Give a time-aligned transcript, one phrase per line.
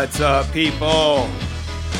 [0.00, 1.28] What's up, people?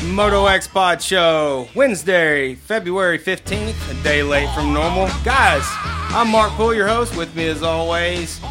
[0.03, 5.07] Moto X Pod Show, Wednesday, February 15th, a day late from normal.
[5.23, 5.61] Guys,
[6.09, 7.15] I'm Mark Poole, your host.
[7.15, 8.41] With me, as always,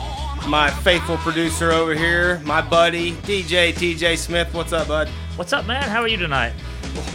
[0.47, 4.55] my faithful producer over here, my buddy, DJ TJ Smith.
[4.55, 5.09] What's up, bud?
[5.35, 5.83] What's up, man?
[5.83, 6.53] How are you tonight?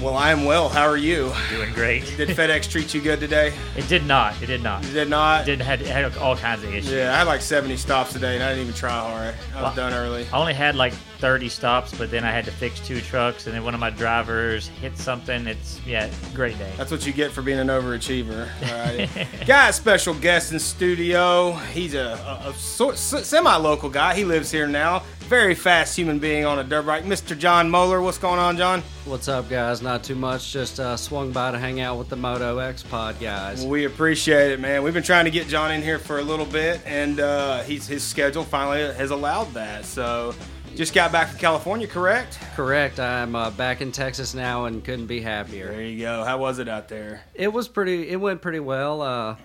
[0.01, 0.67] Well, I am well.
[0.67, 1.31] How are you?
[1.49, 2.03] Doing great.
[2.17, 3.53] Did FedEx treat you good today?
[3.77, 4.41] It did not.
[4.41, 4.83] It did not.
[4.85, 5.43] You did not?
[5.43, 6.91] It did had, had all kinds of issues.
[6.91, 9.35] Yeah, I had like 70 stops today, and I didn't even try hard.
[9.53, 10.25] I was Well- done early.
[10.33, 10.93] I only had like
[11.25, 13.89] 30 stops, but then I had to fix two trucks, and then one of my
[13.89, 15.47] drivers hit something.
[15.47, 16.71] It's yeah, great day.
[16.77, 18.47] That's what you get for being an overachiever.
[18.61, 19.27] All right.
[19.47, 21.53] Got a special guest in studio.
[21.73, 24.13] He's a, a, a sort, semi-local guy.
[24.13, 25.01] He lives here now.
[25.21, 27.05] Very fast human being on a dirt bike.
[27.05, 27.35] Mr.
[27.35, 27.99] John Moeller.
[28.01, 28.83] What's going on, John?
[29.05, 29.81] What's up, guys?
[29.81, 30.53] Not too much.
[30.53, 33.65] Just uh, swung by to hang out with the Moto X Pod guys.
[33.65, 34.83] We appreciate it, man.
[34.83, 37.87] We've been trying to get John in here for a little bit, and uh, he's
[37.87, 39.85] his schedule finally has allowed that.
[39.85, 40.35] So,
[40.75, 42.39] just got back from California, correct?
[42.55, 42.99] Correct.
[42.99, 45.71] I'm uh, back in Texas now and couldn't be happier.
[45.71, 46.23] There you go.
[46.23, 47.21] How was it out there?
[47.33, 48.09] It was pretty.
[48.09, 49.01] It went pretty well.
[49.01, 49.35] Uh,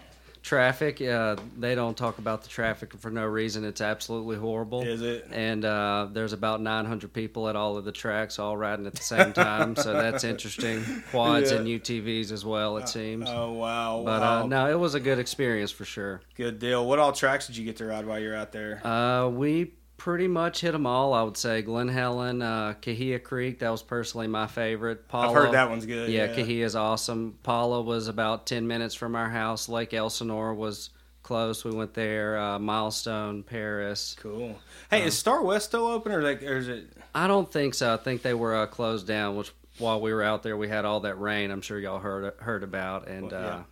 [0.42, 1.00] traffic.
[1.02, 3.64] Uh, they don't talk about the traffic for no reason.
[3.64, 4.82] It's absolutely horrible.
[4.82, 5.28] Is it?
[5.30, 9.02] And uh, there's about 900 people at all of the tracks, all riding at the
[9.02, 9.76] same time.
[9.76, 10.82] so that's interesting.
[11.10, 11.58] Quads Yeah.
[11.58, 12.76] and UTVs as well.
[12.78, 13.28] It seems.
[13.28, 14.02] Oh wow!
[14.04, 14.42] but wow.
[14.42, 16.22] uh, no, it was a good experience for sure.
[16.36, 16.86] good deal.
[16.86, 18.84] What all tracks did you get to ride while you're out there?
[18.86, 21.12] Uh, we pretty much hit them all.
[21.12, 23.58] I would say Glen Helen, uh, Cahuilla Creek.
[23.58, 25.06] That was personally my favorite.
[25.08, 26.08] Pala, I've heard that one's good.
[26.08, 27.38] Yeah, Yeah, Cahuilla is awesome.
[27.42, 29.68] Pala was about ten minutes from our house.
[29.68, 30.88] Lake Elsinore was
[31.22, 31.66] close.
[31.66, 32.38] We went there.
[32.38, 34.16] Uh, Milestone, Paris.
[34.18, 34.58] Cool.
[34.90, 36.86] Hey, is Star West still open, or like, or is it?
[37.14, 37.92] I don't think so.
[37.92, 39.36] I think they were uh, closed down.
[39.36, 41.50] Which while we were out there, we had all that rain.
[41.50, 43.06] I'm sure y'all heard heard about.
[43.06, 43.48] And Well, yeah.
[43.48, 43.62] uh,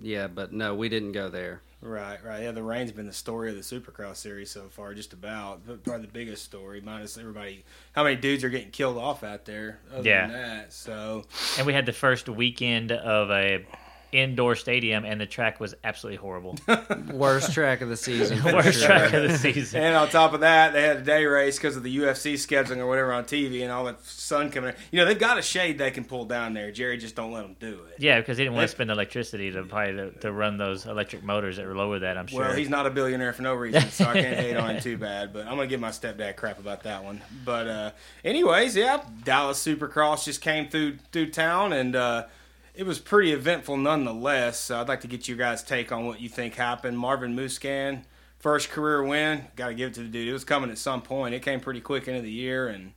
[0.00, 1.60] yeah, but no, we didn't go there.
[1.82, 2.42] Right, right.
[2.42, 5.66] Yeah, the rain's been the story of the Supercross series so far, just about.
[5.66, 7.64] But Probably the biggest story, minus everybody.
[7.92, 9.80] How many dudes are getting killed off out there?
[9.94, 10.26] Other Yeah.
[10.26, 11.24] Than that, so
[11.58, 13.64] And we had the first weekend of a
[14.16, 16.56] indoor stadium, and the track was absolutely horrible.
[17.12, 18.42] Worst track of the season.
[18.42, 18.86] Worst sure.
[18.86, 19.82] track of the season.
[19.82, 22.78] And on top of that, they had a day race because of the UFC scheduling
[22.78, 24.76] or whatever on TV and all the sun coming in.
[24.90, 26.72] You know, they've got a shade they can pull down there.
[26.72, 27.96] Jerry just don't let them do it.
[27.98, 31.22] Yeah, because he didn't want to spend electricity to probably to, to run those electric
[31.22, 32.16] motors that were lower that.
[32.16, 32.40] I'm sure.
[32.40, 34.96] Well, he's not a billionaire for no reason, so I can't hate on him too
[34.96, 35.32] bad.
[35.32, 37.20] But I'm gonna give my stepdad crap about that one.
[37.44, 37.90] But uh,
[38.24, 42.24] anyways, yeah, Dallas Supercross just came through through town, and uh,
[42.76, 44.58] it was pretty eventful nonetheless.
[44.58, 46.98] So I'd like to get you guys' take on what you think happened.
[46.98, 48.02] Marvin Musquin,
[48.38, 49.44] first career win.
[49.56, 50.28] Got to give it to the dude.
[50.28, 51.34] It was coming at some point.
[51.34, 52.92] It came pretty quick into the year, and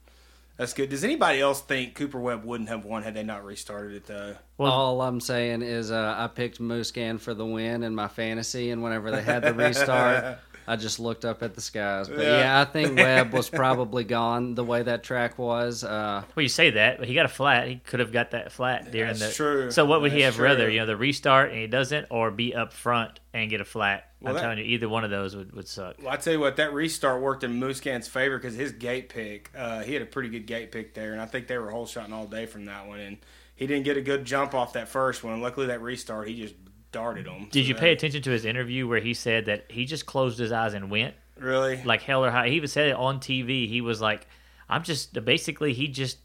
[0.57, 0.89] that's good.
[0.89, 4.35] Does anybody else think Cooper Webb wouldn't have won had they not restarted it though?
[4.57, 8.71] Well- All I'm saying is uh, I picked Musquin for the win in my fantasy,
[8.71, 12.07] and whenever they had the restart, I just looked up at the skies.
[12.07, 12.39] But Yeah.
[12.39, 15.83] yeah, I think Webb was probably gone the way that track was.
[15.83, 17.67] Uh, Well, you say that, but he got a flat.
[17.67, 19.33] He could have got that flat during That's the.
[19.33, 19.71] true.
[19.71, 20.69] So what would he That's have rather?
[20.69, 24.05] You know, the restart and he doesn't, or be up front and get a flat.
[24.21, 25.95] Well, I'm that- telling you, either one of those would, would suck.
[25.99, 29.49] Well, I tell you what, that restart worked in Musquin's favor because his gate pick,
[29.57, 31.85] uh, he had a pretty good gate pick there, and I think they were hole
[31.87, 33.17] shotting all day from that one, and
[33.55, 35.41] he didn't get a good jump off that first one.
[35.41, 36.53] Luckily, that restart, he just
[36.91, 37.47] darted them.
[37.51, 40.51] Did you pay attention to his interview where he said that he just closed his
[40.51, 41.81] eyes and went Really?
[41.83, 42.49] like hell or high?
[42.49, 43.67] He even said it on TV.
[43.67, 44.27] He was like,
[44.67, 46.17] "I'm just basically." He just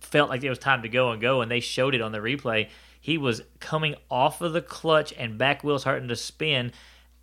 [0.00, 2.18] felt like it was time to go and go, and they showed it on the
[2.18, 2.68] replay.
[3.00, 6.72] He was coming off of the clutch and back wheels starting to spin,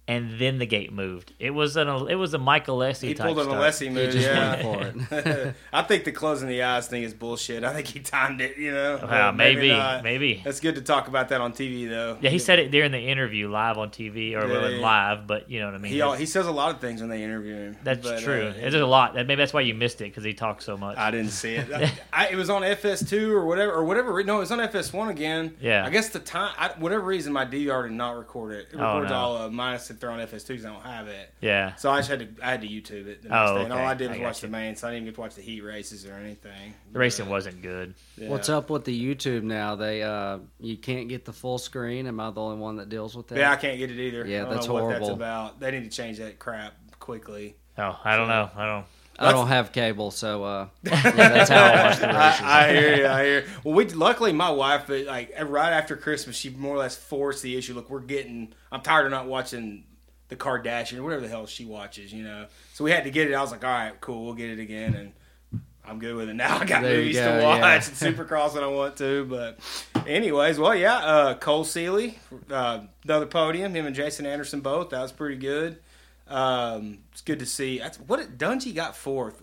[0.10, 1.34] and then the gate moved.
[1.40, 3.62] It was an it was a Mike Alessi He type pulled an start.
[3.62, 4.12] Alessi move.
[4.12, 4.66] just yeah.
[4.66, 5.56] went for it.
[5.74, 7.64] I think the closing the eyes thing is bullshit.
[7.64, 8.58] I think he timed it.
[8.58, 10.04] You know, Wow, But maybe, not.
[10.04, 10.42] maybe.
[10.44, 12.18] That's good to talk about that on TV though.
[12.22, 14.80] Yeah, he said it during the interview, live on TV, or well, Did he?
[14.80, 15.92] live, but you know what I mean.
[15.92, 17.78] He he says a lot of things when they interview him.
[17.84, 18.48] That's but, true.
[18.48, 19.14] uh, There's a lot.
[19.16, 20.98] Maybe that's why you missed it because he talks so much.
[20.98, 21.72] I didn't see it.
[21.72, 21.92] I,
[22.26, 24.24] I, it was on FS2 or whatever, or whatever.
[24.24, 25.56] No, it was on FS1 again.
[25.62, 25.86] Yeah.
[25.86, 28.68] I guess the time, I, whatever reason, my DVR did not record it.
[28.74, 29.16] It Oh, records no.
[29.18, 31.34] all of minus if they're on FS2 because I don't have it.
[31.42, 31.76] yeah.
[31.76, 33.22] So I just had to, I had to YouTube it.
[33.24, 33.64] The next Oh, day.
[33.66, 33.80] And all.
[33.86, 35.42] I did was got watch the main, so I didn't even get to watch the
[35.42, 36.74] heat races or anything.
[36.94, 37.96] The racing wasn't good.
[38.18, 38.30] Yeah.
[38.30, 39.76] What's up with the YouTube now?
[39.76, 42.08] They uh, you can't get the full screen.
[42.08, 43.38] Am I the only one that deals with that?
[43.38, 44.26] Yeah, I can't get it either.
[44.26, 45.16] Yeah, I don't that's know what that's horrible.
[45.16, 45.60] about.
[45.60, 47.58] They need to change that crap quickly.
[47.78, 48.50] Oh, I don't know.
[48.56, 48.86] I don't.
[49.22, 52.42] I don't have cable, so uh, yeah, that's how I watch the races.
[52.42, 53.06] I, I hear you.
[53.08, 53.40] I hear.
[53.42, 53.46] You.
[53.66, 57.44] Well, we luckily my wife, uh, like right after Christmas, she more or less forced
[57.44, 57.74] the issue.
[57.74, 58.54] Look, we're getting.
[58.72, 59.84] I'm tired of not watching
[60.30, 62.14] the Kardashian or whatever the hell she watches.
[62.14, 63.34] You know, so we had to get it.
[63.34, 66.36] I was like, all right, cool, we'll get it again, and I'm good with it
[66.36, 66.58] now.
[66.62, 67.74] I got There movies go, to watch yeah.
[67.76, 67.84] and
[68.18, 69.26] Supercross when I want to.
[69.26, 69.60] But,
[70.08, 74.92] anyways, well, yeah, uh, Cole Seeley, uh, the other podium, him and Jason Anderson both.
[74.92, 75.80] That was pretty good.
[76.28, 77.80] Um, it's good to see.
[77.80, 79.42] That's what it, Dungey got fourth,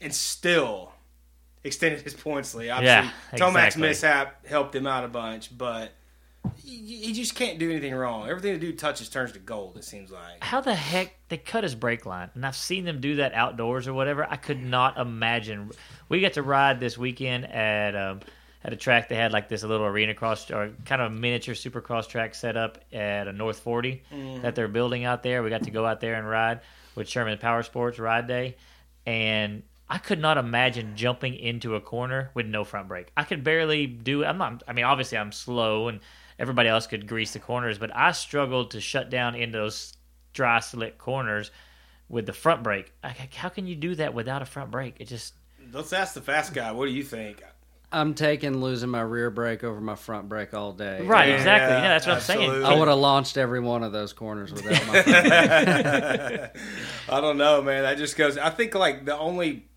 [0.00, 0.92] and still
[1.64, 2.70] extended his points lead.
[2.70, 3.82] Obviously, Yeah, Tomac's exactly.
[3.88, 5.90] mishap helped him out a bunch, but
[6.56, 8.28] he, just can't do anything wrong.
[8.28, 9.76] Everything the dude touches turns to gold.
[9.76, 10.42] It seems like.
[10.42, 12.30] How the heck they cut his brake line?
[12.34, 14.26] And I've seen them do that outdoors or whatever.
[14.28, 15.70] I could not imagine.
[16.08, 18.20] We got to ride this weekend at um,
[18.62, 19.08] at a track.
[19.08, 22.78] They had like this little arena cross or kind of miniature supercross track set up
[22.92, 24.02] at a North 40
[24.42, 25.42] that they're building out there.
[25.42, 26.60] We got to go out there and ride
[26.94, 28.56] with Sherman Power Sports Ride Day,
[29.06, 33.08] and I could not imagine jumping into a corner with no front brake.
[33.16, 34.26] I could barely do it.
[34.26, 34.62] I'm not.
[34.66, 36.00] I mean, obviously I'm slow and.
[36.38, 39.92] Everybody else could grease the corners, but I struggled to shut down into those
[40.32, 41.50] dry slick corners
[42.08, 42.92] with the front brake.
[43.02, 44.96] I, how can you do that without a front brake?
[44.98, 45.34] It just
[45.72, 46.72] Let's ask the fast guy.
[46.72, 47.42] What do you think?
[47.92, 51.00] I'm taking losing my rear brake over my front brake all day.
[51.02, 51.76] right, Yeah, exactly.
[51.76, 52.64] Yeah, that's what I'm saying.
[52.64, 56.62] I would have launched every one of those corners without my front brake.
[57.08, 57.84] I don't know, man.
[57.84, 58.36] That just goes.
[58.36, 59.68] I think like the only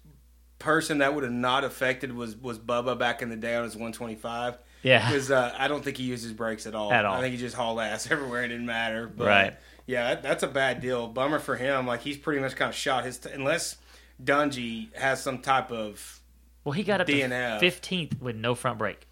[0.58, 3.76] person that would have not affected was was Bubba back in the day on his
[3.76, 4.58] 125.
[4.88, 5.06] Yeah.
[5.10, 6.92] because uh, I don't think he used his brakes at all.
[6.92, 7.16] At all.
[7.16, 8.44] I think he just hauled ass everywhere.
[8.44, 9.08] It didn't matter.
[9.08, 9.54] But, Right.
[9.86, 11.08] Yeah, that, that's a bad deal.
[11.08, 11.88] Bummer for him.
[11.88, 13.18] Like he's pretty much kind of shot his.
[13.20, 13.78] T- unless
[14.24, 16.20] Dungey has some type of
[16.64, 17.60] Well, he got up DNF.
[17.60, 19.08] to 15th with no front brake,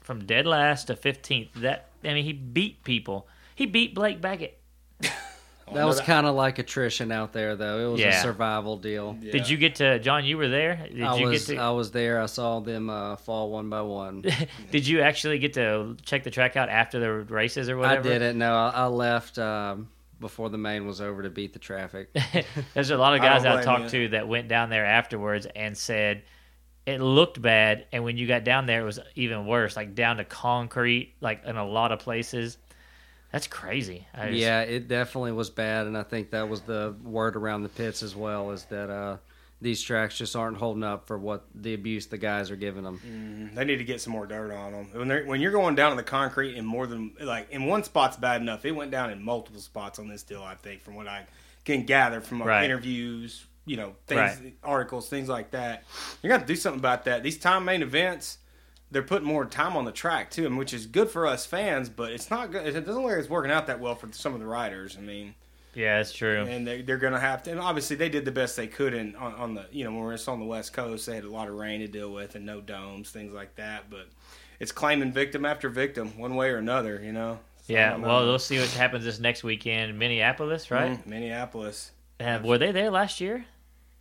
[0.00, 1.52] from dead last to 15th.
[1.56, 3.26] That I mean, he beat people.
[3.54, 4.58] He beat Blake Baggett.
[5.72, 7.88] That was kind of like attrition out there, though.
[7.88, 8.18] It was Yeah.
[8.18, 9.16] a survival deal.
[9.20, 9.32] Yeah.
[9.32, 10.24] Did you get to John?
[10.24, 10.86] You were there.
[10.90, 11.60] Did I you was get to?
[11.60, 12.20] I was there.
[12.20, 14.22] I saw them uh, fall one by one.
[14.70, 18.08] did you actually get to check the track out after the races or whatever?
[18.08, 18.38] I didn't.
[18.38, 19.88] No, I, I left um,
[20.20, 22.10] before the main was over to beat the traffic.
[22.74, 24.04] There's a lot of guys don't I, talked you.
[24.04, 26.22] to that went down there afterwards and said
[26.86, 30.18] it looked bad, and when you got down there, it was even worse, like down
[30.18, 32.58] to concrete, like in a lot of places.
[33.32, 34.06] That's crazy.
[34.14, 37.62] I just- yeah, it definitely was bad, and I think that was the word around
[37.64, 38.50] the pits as well.
[38.52, 39.16] Is that uh,
[39.60, 43.50] these tracks just aren't holding up for what the abuse the guys are giving them.
[43.54, 44.88] They need to get some more dirt on them.
[44.92, 47.82] When they're when you're going down in the concrete in more than like in one
[47.84, 48.64] spot's bad enough.
[48.64, 50.42] It went down in multiple spots on this deal.
[50.42, 51.26] I think from what I
[51.64, 52.64] can gather from uh, Right.
[52.64, 54.54] interviews, you know, things, Right.
[54.62, 55.82] articles, things like that.
[56.22, 57.22] You got to do something about that.
[57.24, 58.38] These time main events,
[58.90, 61.88] they're putting more time on the track too, and which is good for us fans.
[61.88, 62.66] But it's not good.
[62.66, 64.96] It doesn't look like it's working out that well for some of the riders.
[64.98, 65.34] I mean
[65.76, 66.42] yeah, it's true.
[66.48, 67.50] and they, they're going to have to.
[67.50, 68.94] And obviously, they did the best they could.
[68.94, 71.24] In on, on the you know when we we're on the West Coast, they had
[71.24, 73.90] a lot of rain to deal with and no domes, things like that.
[73.90, 74.08] But
[74.58, 77.00] it's claiming victim after victim, one way or another.
[77.04, 77.38] You know.
[77.66, 78.26] So, Yeah, well, know.
[78.26, 80.92] we'll see what happens this next weekend, Minneapolis, right?
[80.92, 81.90] Mm, Minneapolis.
[82.18, 83.44] Uh, were they there last year?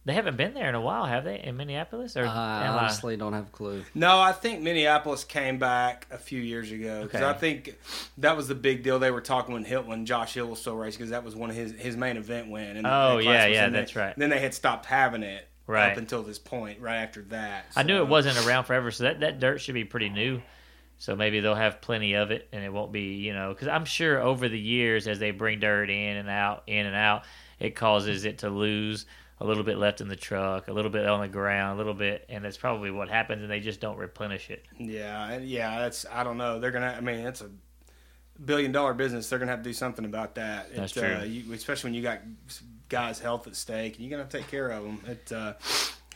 [0.05, 1.39] They haven't been there in a while, have they?
[1.43, 3.83] In Minneapolis, or I am I- honestly don't have a clue.
[3.95, 7.29] No, I think Minneapolis came back a few years ago because Okay.
[7.29, 7.75] I think
[8.19, 8.99] that was the big deal.
[8.99, 11.49] They were talking when Hill, when Josh Hill was still racing because that was one
[11.49, 12.77] of his his main event win.
[12.77, 13.81] And Oh, that class yeah, was yeah, in there.
[13.81, 14.13] that's right.
[14.15, 15.91] Then they had stopped having it Right.
[15.93, 17.65] up until this point, right after that.
[17.75, 20.39] I knew So- it wasn't around forever, so that, that dirt should be pretty new.
[20.99, 23.83] So maybe they'll have plenty of it, and it won't be, you know, because I'm
[23.85, 27.23] sure over the years as they bring dirt in and out, in and out,
[27.59, 29.05] it causes it to lose
[29.39, 31.93] a little bit left in the truck, a little bit on the ground, a little
[31.93, 34.65] bit, and that's probably what happens, and they just don't replenish it.
[34.77, 36.59] Yeah, yeah, that's I don't know.
[36.59, 36.95] They're gonna.
[36.97, 37.49] I mean, it's a
[38.43, 39.29] billion dollar business.
[39.29, 40.73] They're gonna have to do something about that.
[40.75, 41.15] That's It, true.
[41.15, 42.19] Uh, you, especially when you got
[42.89, 45.01] guys' health at stake, and you're gonna have to take care of them.
[45.07, 45.31] It.
[45.31, 45.53] Uh,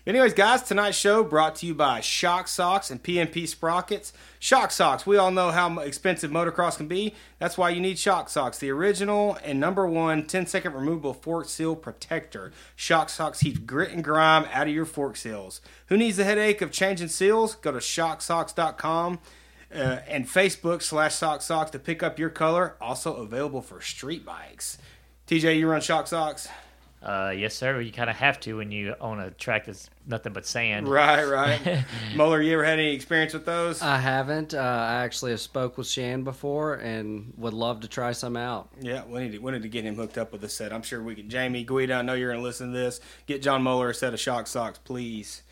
[0.06, 4.13] anyways, guys, tonight's show brought to you by Shock Socks and PMP Sprockets.
[4.39, 5.06] Shock Socks.
[5.06, 7.15] We all know how expensive motocross can be.
[7.39, 11.48] That's why you need Shock Socks, the original and number one 10 second removable fork
[11.50, 12.51] seal protector.
[12.75, 15.62] Shock Socks keeps grit and grime out of your fork seals.
[15.88, 17.56] Who needs the headache of changing seals?
[17.56, 19.20] Go to shocksocks.com
[19.74, 19.77] uh,
[20.08, 22.75] and Facebook slash Sock Socks to pick up your color.
[22.82, 24.77] Also available for street bikes.
[25.27, 26.48] TJ, you run Shock Socks?
[27.01, 27.79] Uh, yes, sir.
[27.79, 30.88] You kind of have to when you own a track that's nothing but sand.
[30.88, 31.86] Right, right.
[32.13, 33.82] Muller, you ever had any experience with those?
[33.82, 34.53] I haven't.
[34.53, 38.70] Uh, I actually have spoke with Shan before and would love to try some out.
[38.82, 40.74] Yeah, we need to we need to get him hooked up with a set.
[40.74, 41.29] I'm sure we can.
[41.29, 43.00] Jamie Guida, I know you're going to listen to this.
[43.27, 45.44] Get John Moeller a set of shock socks, please.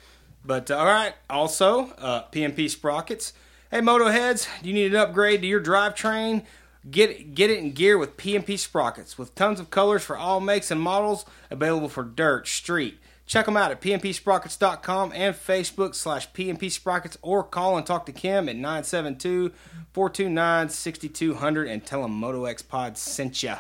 [0.43, 3.31] But uh, all right, also uh, PMP sprockets.
[3.71, 6.45] Hey, Moto heads, do you need an upgrade to your drivetrain?
[6.89, 10.71] Get get it in gear with PMP sprockets with tons of colors for all makes
[10.71, 12.99] and models available for dirt, street.
[13.27, 18.13] Check them out at pmpsprockets.com and Facebook slash PMP Sprockets or call and talk to
[18.13, 19.51] Kim at 972
[19.91, 23.59] 429 6200 and tell them Moto X Pod sent ya.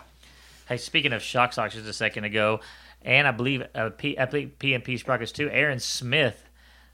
[0.69, 2.61] Hey, speaking of shock socks, just a second ago,
[3.01, 5.49] and I believe uh, P, I believe PMP Sprockets too.
[5.49, 6.41] Aaron Smith,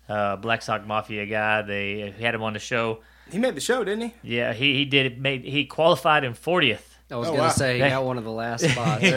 [0.09, 3.01] uh, Black Sock Mafia guy, they had him on the show.
[3.31, 4.13] He made the show, didn't he?
[4.37, 5.19] Yeah, he he did it.
[5.19, 6.89] Made he qualified in fortieth.
[7.11, 7.49] I was Oh, gonna wow.
[7.49, 9.01] say he got one of the last spots.
[9.01, 9.13] He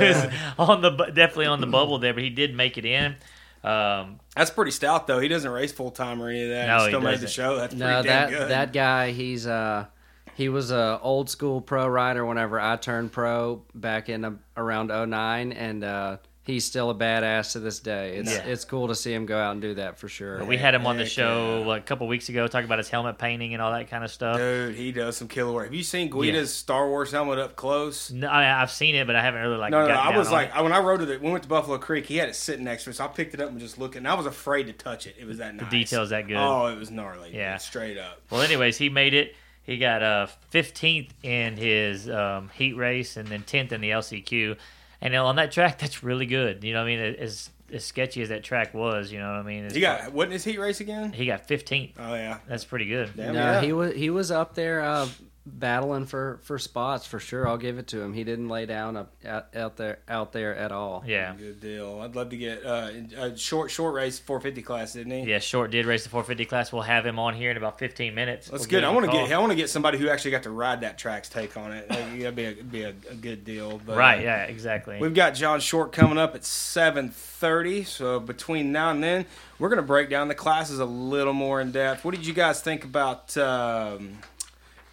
[0.59, 3.17] on the definitely on the bubble there, but he did make it in.
[3.65, 5.19] Um, That's pretty stout though.
[5.19, 6.67] He doesn't race full time or any of that.
[6.69, 7.57] No, he he still made the show.
[7.57, 8.49] That's pretty No, damn that good.
[8.51, 9.87] that guy, he's uh
[10.35, 14.89] he was a old school pro rider whenever I turned pro back in uh, around
[14.89, 18.17] 09 and uh he's still a badass to this day.
[18.19, 18.45] It's Yeah.
[18.47, 20.45] it's cool to see him go out and do that for sure.
[20.45, 21.67] we had him on the Heck show yeah.
[21.67, 24.11] what, a couple weeks ago talking about his helmet painting and all that kind of
[24.12, 24.38] stuff.
[24.38, 25.65] Dude, he does some killer work.
[25.67, 28.12] Have you seen Guida's Star Wars helmet up close?
[28.12, 29.73] No, I, I've seen it, but I haven't really like.
[29.73, 30.62] No, no, gotten I was like, it.
[30.62, 32.85] When I rode to the, we went to Buffalo Creek, he had it sitting next
[32.85, 33.00] to us.
[33.00, 33.99] I picked it up and just looking.
[33.99, 35.17] And I was afraid to touch it.
[35.19, 35.69] It was that nice.
[35.69, 36.37] The details that good.
[36.37, 37.35] Oh, it was gnarly.
[37.35, 37.55] Yeah.
[37.55, 38.21] dude, straight up.
[38.31, 39.35] Well, anyways, he made it.
[39.65, 44.57] He got uh 15th in his um, heat race and then 10th in the LCQ.
[45.00, 46.65] And you know, on that track, that's really good.
[46.65, 47.17] You know what I mean?
[47.19, 49.59] As, as sketchy as that track was, you know what I mean?
[49.65, 51.12] It's- He got what in his heat race again?
[51.12, 51.95] he got 15th.
[51.99, 52.38] Oh yeah.
[52.49, 53.11] That's pretty good.
[53.17, 53.61] Damn, no, yeah.
[53.61, 55.09] he was he was up there uh,
[55.47, 57.47] battling for, for spots for sure.
[57.47, 58.12] I'll give it to him.
[58.12, 61.05] He didn't lay down up out, out there out there at all.
[61.07, 61.35] Yeah.
[61.38, 62.00] Good deal.
[62.03, 65.31] I'd love to get uh, a short short race 450 class, didn't he?
[65.31, 66.73] Yeah, Short did race the 450 class.
[66.73, 68.49] We'll have him on here in about 15 minutes.
[68.49, 68.85] That's We'll good.
[68.85, 69.33] I want to get.
[69.33, 71.88] I want to get somebody who actually got to ride that track's take on it.
[71.88, 73.81] Like, that'd be a be a, a good deal.
[73.85, 74.99] But, Right, uh, yeah, exactly.
[75.00, 77.87] We've got John Short coming up at 7:30.
[77.87, 79.26] So between now and then,
[79.59, 82.05] we're going to break down the classes a little more in depth.
[82.05, 84.19] What did you guys think about um,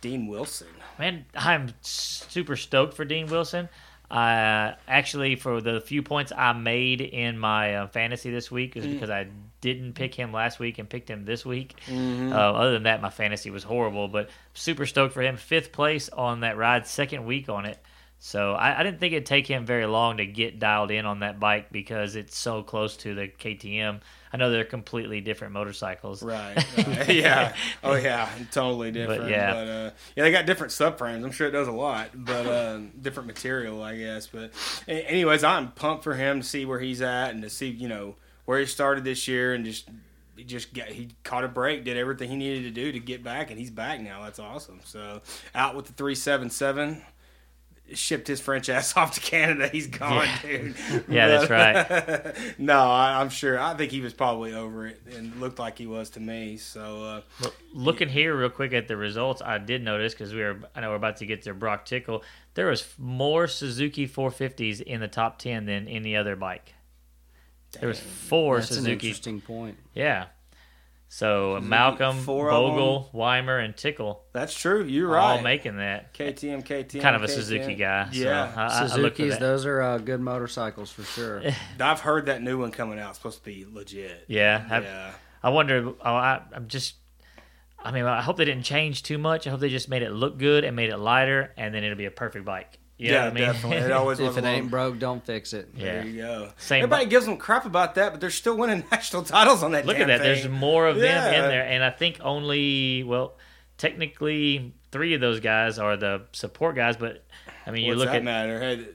[0.03, 0.67] Dean Wilson?
[0.99, 3.69] Man, I'm super stoked for Dean Wilson.
[4.11, 8.85] Uh, actually, for the few points I made in my uh, fantasy this week is
[8.85, 9.27] because I
[9.61, 11.79] didn't pick him last week and picked him this week.
[11.89, 15.37] Uh, other than that, my fantasy was horrible, but super stoked for him.
[15.37, 17.79] Fifth place on that ride, second week on it.
[18.19, 21.19] So I, I didn't think it'd take him very long to get dialed in on
[21.21, 24.01] that bike because it's so close to the KTM.
[24.33, 26.23] I know they're completely different motorcycles.
[26.23, 26.55] Right.
[26.87, 27.09] right.
[27.13, 27.55] yeah.
[27.83, 28.27] Oh yeah.
[28.51, 29.29] Totally different.
[29.29, 29.53] yeah.
[29.53, 31.23] But uh, yeah, they got different subframes.
[31.23, 34.25] I'm sure it does a lot, but uh, different material, I guess.
[34.27, 34.51] But
[34.87, 38.15] anyways, I'm pumped for him to see where he's at and to see you know
[38.45, 39.87] where he started this year and just.
[40.35, 43.23] He just got he caught a break, did everything he needed to do to get
[43.23, 44.23] back, and he's back now.
[44.23, 44.79] That's awesome.
[44.83, 45.21] So
[45.53, 47.03] out with the three seven seven,
[47.93, 49.67] shipped his French ass off to Canada.
[49.67, 50.41] He's gone, Yeah.
[50.41, 50.75] dude.
[51.09, 52.35] Yeah, that's right.
[52.59, 53.59] no, I, I'm sure.
[53.59, 56.57] I think he was probably over it, and looked like he was to me.
[56.57, 60.41] So uh, Well, looking here real quick at the results, I did notice because we
[60.41, 62.23] were I know we're about to get to Broc Tickle.
[62.55, 66.73] There was more Suzuki 450s in the top 10 than any other bike.
[67.79, 69.07] There was four That's an Suzuki.
[69.07, 69.77] interesting point.
[69.95, 70.25] Yeah.
[71.13, 74.83] So Malcolm, four Bogle, Weimer, and Tickle that's true.
[74.83, 75.43] You're all right.
[75.43, 76.11] making that.
[76.15, 77.01] KTM, KTM.
[77.01, 77.29] Kind of a KTM.
[77.29, 78.09] Suzuki guy.
[78.11, 79.39] So Yeah, I, I, I look Suzuki's, that.
[79.39, 81.43] those are uh, good motorcycles for sure.
[81.79, 83.09] I've heard that new one coming out.
[83.09, 84.25] It's supposed to be legit.
[84.27, 85.11] Yeah, I, yeah.
[85.43, 85.89] I wonder.
[85.89, 86.95] oh, I, I'm just.
[87.77, 89.45] I mean, I hope they didn't change too much.
[89.45, 91.95] I hope they just made it look good and made it lighter, and then it'll
[91.95, 92.79] be a perfect bike.
[92.97, 93.43] You know yeah, what I mean?
[93.43, 93.77] definitely.
[93.77, 95.69] It always if it ain't broke, don't fix it.
[95.75, 95.83] Yeah.
[95.85, 96.49] There you go.
[96.57, 99.71] Same Everybody bu- gives them crap about that, but they're still winning national titles on
[99.71, 99.85] that.
[99.85, 100.23] Look damn at that.
[100.23, 103.35] There's more of them in there, and I think only well,
[103.77, 106.97] technically three of those guys are the support guys.
[106.97, 107.23] But
[107.65, 108.59] I mean, you What's look that at matter?
[108.59, 108.87] Hey,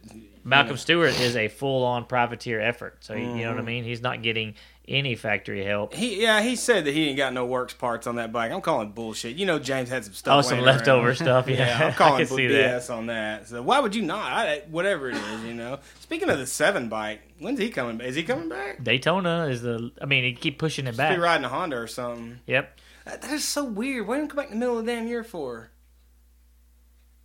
[0.44, 2.98] Malcolm you know, Stewart is a full-on privateer effort.
[3.04, 3.48] So you know Mm-hmm.
[3.50, 3.84] what I mean.
[3.84, 4.54] He's not getting
[4.88, 5.94] any factory help.
[5.94, 8.50] He yeah, he said that he ain't got no works parts on that bike.
[8.52, 9.36] I'm calling bullshit.
[9.36, 10.38] You know, James had some stuff.
[10.38, 11.16] Oh, some leftover around.
[11.16, 11.48] stuff.
[11.48, 12.90] Yeah, Yeah, I'm I calling can BS see that.
[12.90, 13.48] on that.
[13.48, 14.32] So why would you not?
[14.32, 15.78] I, whatever it is, you know.
[16.00, 18.00] Speaking of the seven bike, when's he coming?
[18.00, 18.82] Is he coming back?
[18.82, 19.90] Daytona is the.
[20.00, 21.14] I mean, he keep pushing it Be back.
[21.16, 22.40] Be riding a Honda or something.
[22.46, 22.78] Yep.
[23.04, 24.06] That, that is so weird.
[24.06, 25.70] Why didn't he come back in the middle of the damn year for?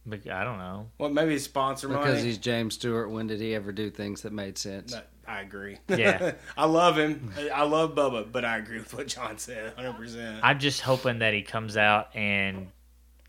[0.06, 0.90] But I don't know.
[0.98, 2.22] Well, Maybe his sponsor Because money.
[2.24, 4.92] he's James Stewart, when did he ever do things that made sense?
[4.94, 5.78] That- I agree.
[5.88, 6.34] Yeah.
[6.58, 7.32] I love him.
[7.54, 9.94] I love Bubba, but I agree with what John said, 100.
[9.94, 12.68] percent I'm just hoping that he comes out and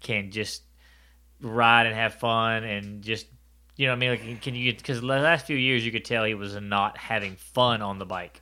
[0.00, 0.62] can just
[1.40, 3.26] ride and have fun and just
[3.76, 6.04] you know what I mean like can you because the last few years you could
[6.04, 8.40] tell he was not having fun on the bike.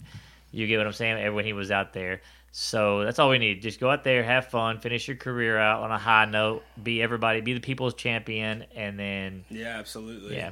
[0.50, 1.34] You get what I'm saying?
[1.34, 2.20] When he was out there.
[2.54, 3.62] So that's all we need.
[3.62, 7.00] Just go out there, have fun, finish your career out on a high note, be
[7.00, 10.36] everybody, be the people's champion, and then Yeah, absolutely.
[10.36, 10.50] yeah.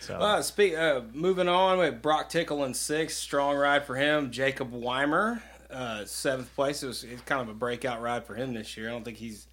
[0.00, 4.30] So Uh, speak, uh, moving on with Broc Tickle in sixth, strong ride for him.
[4.30, 6.82] Jacob Weimer, uh, seventh place.
[6.82, 8.88] It was it's kind of a breakout ride for him this year.
[8.88, 9.46] I don't think he's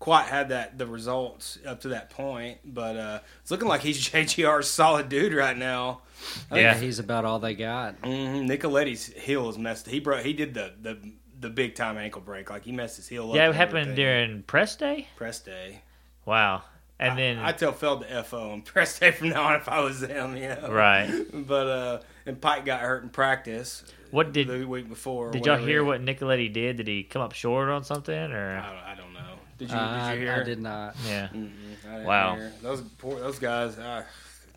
[0.00, 4.08] quite had that the results up to that point, but uh, it's looking like he's
[4.10, 6.02] JGR's solid dude right now.
[6.50, 6.74] I Yeah.
[6.78, 8.02] He's about all they got.
[8.02, 8.46] Mhm.
[8.46, 9.88] Nicoletti's heel is messed.
[9.88, 10.24] He broke.
[10.24, 10.98] He did the the
[11.40, 12.50] the big time ankle break.
[12.50, 13.36] Like he messed his heel up.
[13.36, 13.96] yeah, it happened everything.
[13.96, 15.08] during press day.
[15.16, 15.82] press day.
[16.26, 16.62] Wow.
[17.00, 19.80] And then I tell Feld to FO on press day from now on if I
[19.80, 20.70] was them, you know.
[20.70, 21.10] right.
[21.32, 25.30] But uh and Peick got hurt in practice What did the week before.
[25.32, 26.76] Did y'all hear what Nicoletti did?
[26.76, 28.58] Did he come up short on something or?
[28.58, 29.20] I don't, I don't know.
[29.58, 30.40] Did you Uh, did you hear?
[30.40, 30.96] I did not.
[31.06, 31.28] Yeah.
[31.34, 31.50] Mm-mm,
[31.88, 32.34] I didn't Wow.
[32.36, 32.52] hear.
[32.62, 33.78] Those poor those guys.
[33.78, 34.04] Uh,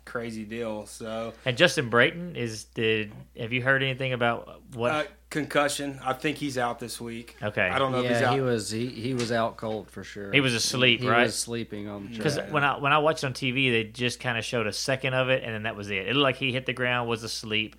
[0.08, 0.86] crazy deal.
[0.86, 6.00] So And Justin Brayton is did have you heard anything about what uh, concussion.
[6.04, 7.36] I think he's out this week.
[7.42, 7.68] Okay.
[7.68, 8.34] I don't know if he's Yeah, out.
[8.34, 10.32] he was he, he was out cold for sure.
[10.32, 11.24] He was asleep, he right?
[11.24, 12.52] was sleeping on the Because track.
[12.52, 15.28] when I when I watched on TV, they just kind of showed a second of
[15.28, 16.08] it, and then that was it.
[16.08, 17.76] It looked like he hit the ground, was asleep,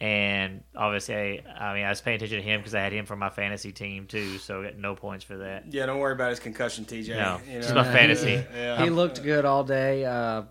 [0.00, 1.14] and obviously,
[1.46, 3.30] I, I mean, I was paying attention to him because I had him for my
[3.30, 5.72] fantasy team too, so I got no points for that.
[5.72, 7.16] yeah, don't worry about his concussion, TJ.
[7.16, 8.44] No, you just my fantasy.
[8.54, 8.82] Yeah.
[8.82, 10.04] he looked good all day.
[10.04, 10.42] Uh,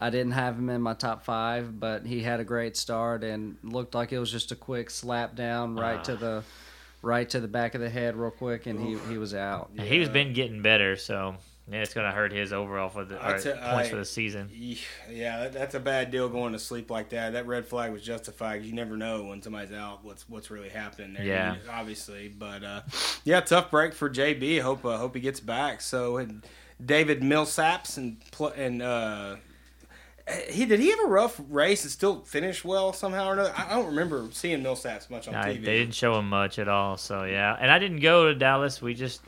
[0.00, 3.56] I didn't have him in my top five, but he had a great start and
[3.62, 6.16] looked like it was just a quick slap down right to Ah.
[6.16, 6.42] the
[7.02, 9.70] right to the back of the head real quick, and he, he was out.
[9.76, 11.34] And He's been getting better, so
[11.70, 14.04] yeah, it's going to hurt his overall for the or tell- points I- for the
[14.04, 14.50] season.
[15.10, 17.34] Yeah, that, that's a bad deal going to sleep like that.
[17.34, 18.62] That red flag was justified.
[18.64, 21.24] You never know when somebody's out what's what's really happening there.
[21.24, 21.56] Yeah.
[21.70, 22.80] Obviously, but uh,
[23.24, 24.60] yeah, tough break for JB.
[24.62, 25.80] Hope uh, hope he gets back.
[25.80, 26.42] So and
[26.84, 28.16] David Millsaps and
[28.56, 29.36] and uh,
[30.30, 33.52] Uh, he did he have a rough race and still finish well somehow or another?
[33.56, 35.64] I I don't remember seeing Millsaps much on Nah, TV.
[35.64, 37.56] they didn't show him much at all, so yeah.
[37.60, 38.80] And I didn't go to Dallas.
[38.80, 39.22] We just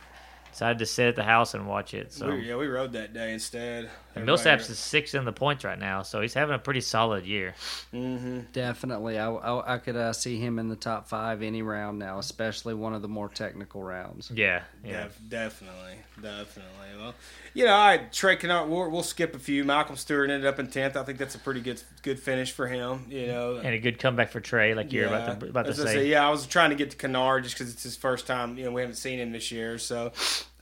[0.50, 2.12] decided to sit at the house and watch it.
[2.12, 3.90] So we, yeah, we rode that day instead.
[4.14, 7.24] And Millsaps is sixth in the points right now, so he's having a pretty solid
[7.26, 7.54] year.
[7.90, 11.98] hmm Definitely, I, I, I could uh, see him in the top five any round
[11.98, 14.30] now, especially one of the more technical rounds.
[14.34, 15.04] Yeah, yeah.
[15.04, 16.70] Def- definitely, definitely.
[17.00, 17.14] Well,
[17.54, 18.68] you know, I Trey Canard.
[18.68, 19.64] We'll, we'll skip a few.
[19.64, 20.96] Malcolm Stewart ended up in tenth.
[20.96, 23.06] I think that's a pretty good good finish for him.
[23.08, 25.80] You know, And a good comeback for Trey, like you're about to about to As
[25.80, 26.06] I say.
[26.08, 28.58] yeah, I was trying to get to Canard just because it's his first time.
[28.58, 30.12] You know, we haven't seen him this year, so,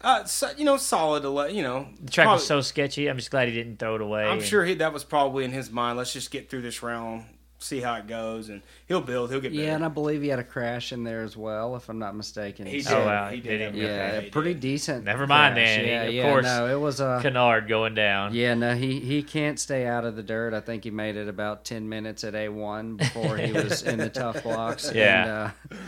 [0.03, 1.25] uh, so you know, solid.
[1.25, 3.09] ele- You know, The track was so sketchy.
[3.09, 4.25] I'm just glad he didn't throw it away.
[4.25, 5.99] I'm and- sure he, that was probably in his mind.
[5.99, 7.25] Let's just get through this round,
[7.59, 9.31] see how it goes, and he'll build.
[9.31, 9.63] He'll get better.
[9.65, 12.17] Yeah, and I believe he had a crash in there as well, if I'm not
[12.17, 12.65] mistaken.
[12.67, 13.05] he So- did.
[13.07, 13.59] wow, he he did.
[13.59, 13.61] did.
[13.67, 14.61] have yeah, he pretty did.
[14.61, 15.05] decent.
[15.05, 15.77] Never mind, crash.
[15.77, 15.89] Danny.
[15.89, 16.45] Yeah, Of yeah, course.
[16.47, 18.33] no, it was uh, Canard going down.
[18.35, 20.55] Yeah, no, he he can't stay out of the dirt.
[20.55, 23.99] I think he made it about ten minutes at A one before he was in
[23.99, 24.91] the tough blocks.
[24.95, 25.51] Yeah.
[25.71, 25.83] and, uh,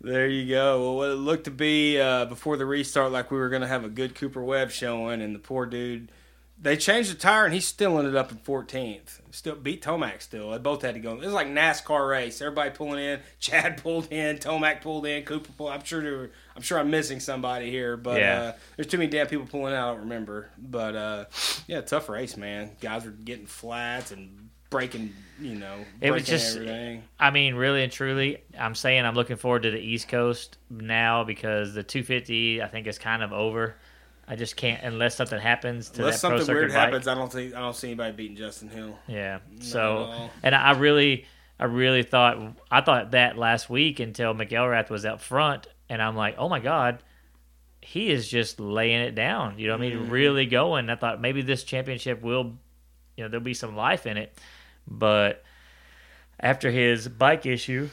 [0.00, 0.80] There you go.
[0.82, 3.68] Well, what it looked to be uh, before the restart, like we were going to
[3.68, 6.10] have a good Cooper Webb showing, and the poor dude,
[6.58, 9.20] they changed the tire, and he still ended up in 14th.
[9.30, 10.22] Still beat Tomac.
[10.22, 11.12] Still, they both had to go.
[11.12, 12.40] It was like NASCAR race.
[12.42, 13.20] Everybody pulling in.
[13.40, 14.38] Chad pulled in.
[14.38, 15.24] Tomac pulled in.
[15.24, 15.70] Cooper pulled.
[15.70, 16.02] I'm sure.
[16.02, 18.40] Were, I'm sure I'm missing somebody here, but Yeah.
[18.40, 19.88] uh, there's too many damn people pulling out.
[19.88, 21.24] I don't remember, but uh,
[21.66, 22.72] yeah, tough race, man.
[22.80, 25.12] Guys were getting flats and breaking.
[25.40, 27.02] You know, It was just- everything.
[27.18, 31.24] I mean, really and truly, I'm saying I'm looking forward to the East Coast now
[31.24, 33.76] because the 250 I think is kind of over.
[34.28, 36.78] I just can't unless something happens to Unless that pro something circuit weird bike.
[36.78, 38.98] happens, I don't think I don't see anybody beating Justin Hill.
[39.08, 39.38] Yeah.
[39.50, 41.24] Not So, and I really,
[41.58, 42.38] I really thought
[42.70, 46.60] I thought that last week until McElrath was up front, and I'm like, oh my
[46.60, 47.02] god,
[47.80, 49.58] he is just laying it down.
[49.58, 49.98] You know what I mean?
[50.00, 50.10] Mm-hmm.
[50.10, 50.90] Really going.
[50.90, 52.58] I thought maybe this championship will,
[53.16, 54.36] you know, there'll be some life in it,
[54.90, 55.42] but
[56.38, 57.88] after his bike issue,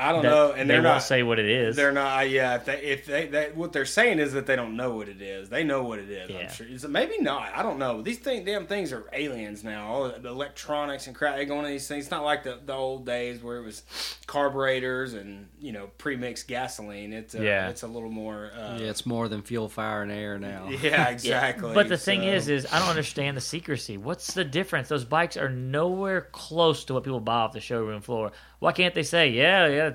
[0.00, 1.02] I don't that- know, and they they're won't not.
[1.02, 1.76] say what it is.
[1.76, 2.30] They're not.
[2.30, 5.08] Yeah, if they, if they, they, what they're saying is that they don't know what
[5.08, 5.48] it is.
[5.48, 6.30] They know what it is.
[6.30, 6.38] Yeah.
[6.38, 6.66] I'm sure.
[6.66, 7.50] Is it, maybe not.
[7.54, 8.00] I don't know.
[8.02, 9.86] These thing, damn things are aliens now.
[9.86, 11.36] All the electronics and crap.
[11.36, 12.04] They go into these things.
[12.06, 13.82] It's not like the, the old days where it was
[14.26, 17.12] carburetors and you know pre-mixed gasoline.
[17.12, 17.68] It's uh, Yeah.
[17.68, 18.50] It's a little more.
[18.56, 20.68] Uh, yeah, it's more than fuel, fire, and air now.
[20.82, 21.74] yeah, exactly.
[21.74, 23.96] But the thing is, is I don't understand the secrecy.
[23.98, 24.88] What's the difference?
[24.88, 28.32] Those bikes are nowhere close to what people buy off the showroom floor.
[28.60, 29.89] Why can't they say, yeah, yeah?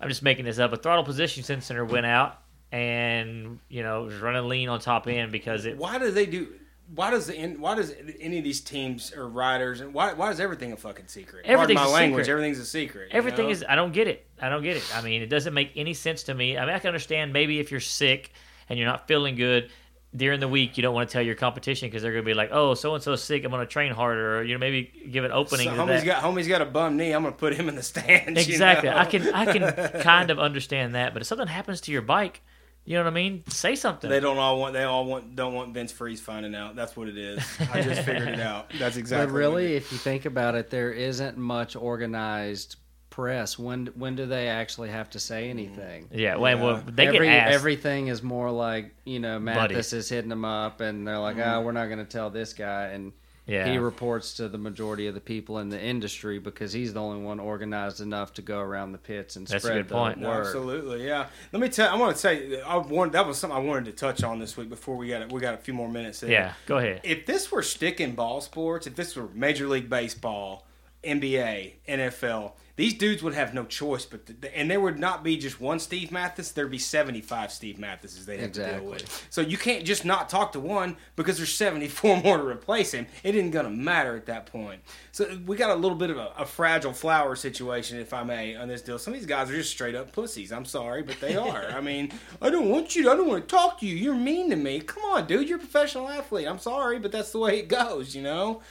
[0.00, 0.72] I'm just making this up.
[0.72, 2.38] A throttle position sensor went out,
[2.72, 5.78] and you know, it was running lean on top end because it.
[5.78, 6.48] why do they do?
[6.94, 10.38] Why does the why does any of these teams or riders and why why is
[10.38, 11.44] everything a fucking secret?
[11.46, 12.24] Pardon Everything's my a language.
[12.24, 12.32] secret.
[12.32, 13.10] Everything's a secret.
[13.10, 13.52] you Everything know?
[13.52, 13.64] is.
[13.66, 14.26] I don't get it.
[14.40, 14.84] I don't get it.
[14.94, 16.58] I mean, it doesn't make any sense to me.
[16.58, 18.32] I mean, I can understand maybe if you're sick
[18.68, 19.70] and you're not feeling good
[20.16, 22.34] during the week, you don't want to tell your competition because they're going to be
[22.34, 23.44] like, "Oh, so and so sick.
[23.44, 25.68] I'm going to train harder." Or you know, maybe give an opening.
[25.68, 26.06] So to homie's that.
[26.06, 27.12] got homie's got a bum knee.
[27.12, 28.46] I'm gonna put him in the stands.
[28.46, 28.90] you Exactly.
[28.90, 28.96] know?
[28.96, 32.42] I can I can kind of understand that, but if something happens to your bike,
[32.84, 33.44] you know what I mean?
[33.48, 34.08] Say something.
[34.10, 34.74] They don't all want.
[34.74, 35.34] They all want.
[35.34, 36.76] Don't want Vince Friese finding out.
[36.76, 37.42] That's what it is.
[37.72, 38.70] I just figured it out.
[38.78, 39.26] That's exactly.
[39.26, 42.76] But what really, if you think about it, there isn't much organized
[43.14, 43.56] press.
[43.58, 46.08] When when do they actually have to say anything?
[46.12, 47.54] yeah, well, well, they Every, get asked.
[47.54, 49.92] everything is more like you know Matthes Buddies.
[49.92, 52.88] is hitting them up, and they're like, "Oh, we're not going to tell this guy,"
[52.88, 53.12] and
[53.46, 57.00] yeah, he reports to the majority of the people in the industry because he's the
[57.00, 59.94] only one organized enough to go around the pits and That's a spread good the
[59.94, 60.18] point.
[60.18, 60.46] No, word.
[60.46, 61.26] absolutely, yeah.
[61.52, 61.94] Let me tell.
[61.94, 62.60] I want to say.
[62.62, 65.22] I want, that was something I wanted to touch on this week before we got
[65.22, 65.32] it.
[65.32, 66.24] we got a few more minutes.
[66.24, 66.30] In.
[66.32, 66.54] yeah.
[66.66, 67.02] Go ahead.
[67.04, 70.66] If this were stick and ball sports, if this were Major League Baseball,
[71.04, 75.36] NBA, NFL, these dudes would have no choice but to, and there would not be
[75.36, 76.52] just one Steve Matthes.
[76.52, 79.26] There'd be seventy five Steve Mattheses they have to deal with.
[79.30, 82.92] So you can't just not talk to one because there's seventy four more to replace
[82.92, 83.06] him.
[83.22, 84.80] It isn't gonna matter at that point.
[85.12, 88.56] So we got a little bit of a, a fragile flower situation, if I may,
[88.56, 88.98] on this deal.
[88.98, 90.50] Some of these guys are just straight up pussies.
[90.50, 91.66] I'm sorry, but they are.
[91.66, 92.10] I mean,
[92.42, 93.04] I don't want you.
[93.04, 93.94] To, I don't want to talk to you.
[93.94, 94.80] You're mean to me.
[94.80, 95.48] Come on, dude.
[95.48, 96.48] You're a professional athlete.
[96.48, 98.16] I'm sorry, but that's the way it goes.
[98.16, 98.62] You know.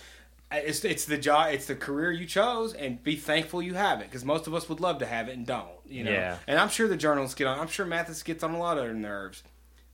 [0.53, 4.09] It's, it's the job, it's the career you chose, and be thankful you have it.
[4.09, 6.11] Because most of us would love to have it and don't, you know.
[6.11, 6.37] Yeah.
[6.47, 7.59] And I'm sure the journalists get on.
[7.59, 9.43] I'm sure Matthes gets on a lot of their nerves,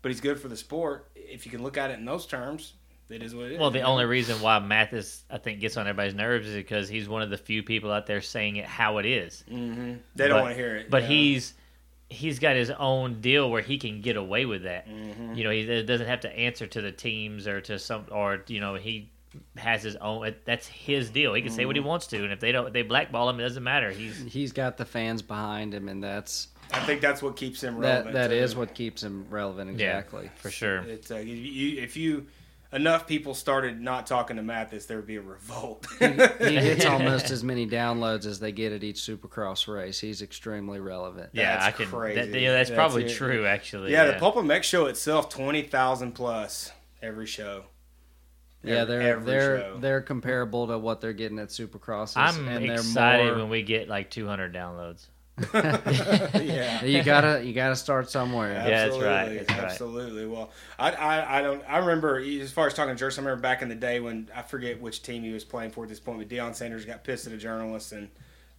[0.01, 1.09] but he's good for the sport.
[1.15, 2.73] If you can look at it in those terms,
[3.09, 3.59] it is what it is.
[3.59, 7.09] Well, the only reason why Matthes, I think, gets on everybody's nerves is because he's
[7.09, 9.43] one of the few people out there saying it how it is.
[9.47, 10.89] they don't but- want to hear it.
[10.89, 11.53] But he's
[12.09, 14.89] he's got his own deal where he can get away with that.
[14.89, 15.35] Mm-hmm.
[15.35, 18.59] You know, he doesn't have to answer to the teams or to some or you
[18.59, 19.11] know he
[19.57, 20.33] has his own.
[20.45, 21.33] That's his deal.
[21.33, 23.39] He can say what he wants to, and if they don't, they blackball him.
[23.39, 23.91] It doesn't matter.
[23.91, 27.77] He's He's got the fans behind him, and that's I think that's what keeps him
[27.77, 28.13] relevant.
[28.13, 28.35] that too.
[28.35, 29.71] is what keeps him relevant.
[29.71, 30.25] Exactly.
[30.25, 30.79] yeah, for sure.
[30.79, 32.27] It's uh, you, you, if you
[32.71, 35.87] enough people started not talking to Matthes, there would be a revolt.
[35.99, 36.07] he
[36.39, 39.99] gets almost as many downloads as they get at each Supercross race.
[39.99, 41.31] He's extremely relevant.
[41.33, 41.85] Yeah, That's I can.
[41.87, 42.31] crazy.
[42.31, 43.09] That, yeah, that's, That's probably it.
[43.13, 43.45] true.
[43.45, 47.63] Actually, yeah, the Pulp and Mech show itself, twenty thousand plus every show.
[48.63, 49.77] Yeah, they're every they're show.
[49.79, 52.17] they're comparable to what they're getting at Supercrosses.
[52.17, 55.07] I'm and they're excited more, when we get like 200 downloads.
[55.53, 56.83] yeah.
[56.83, 58.51] you gotta you gotta start somewhere.
[58.51, 60.35] Yeah, that's right, Absolutely, right.
[60.35, 61.63] Well, I, I, I don't.
[61.67, 63.19] I remember as far as talking to journalists.
[63.19, 65.83] I remember back in the day when I forget which team he was playing for
[65.83, 66.19] at this point.
[66.19, 68.09] But Deion Sanders got pissed at a journalist and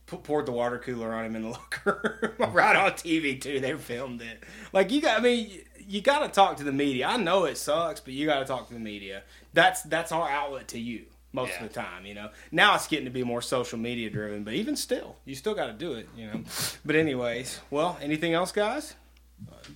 [0.07, 3.61] pu- poured the water cooler on him in the locker room right on TV too.
[3.61, 4.43] They filmed it.
[4.73, 5.21] Like you got.
[5.21, 5.61] I mean,
[5.91, 7.07] you got to talk to the media.
[7.09, 9.23] I know it sucks, but you got to talk to the media.
[9.53, 11.65] That's that's our outlet to you most Yeah.
[11.65, 12.07] of the time.
[12.07, 12.31] You know.
[12.53, 15.67] Now it's getting to be more social media driven, but even still, you still got
[15.67, 16.09] to do it.
[16.17, 16.41] You know.
[16.85, 18.95] But anyways, well, anything else, guys?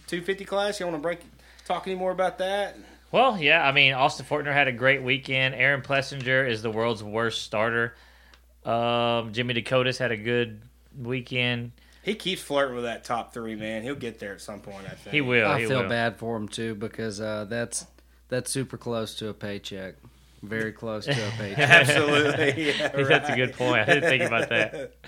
[0.06, 0.78] 250 class.
[0.80, 1.20] You want to break?
[1.66, 2.76] Talk any more about that?
[3.10, 5.54] Well, yeah, I mean, Austin Forkner had a great weekend.
[5.54, 7.94] Aaron Plessinger is the world's worst starter.
[8.64, 10.60] Um, Jimmy Decotis had a good
[11.00, 11.72] weekend.
[12.04, 13.82] He keeps flirting with that top three, man.
[13.82, 14.84] He'll get there at some point.
[14.86, 15.46] I think He will.
[15.46, 15.88] I he feel will.
[15.88, 17.86] bad for him too because uh, that's
[18.28, 19.94] that's super close to a paycheck.
[20.42, 21.58] Very close to a paycheck.
[21.70, 22.66] Absolutely.
[22.68, 23.80] Yeah, That's a good point.
[23.88, 24.92] I didn't think about that.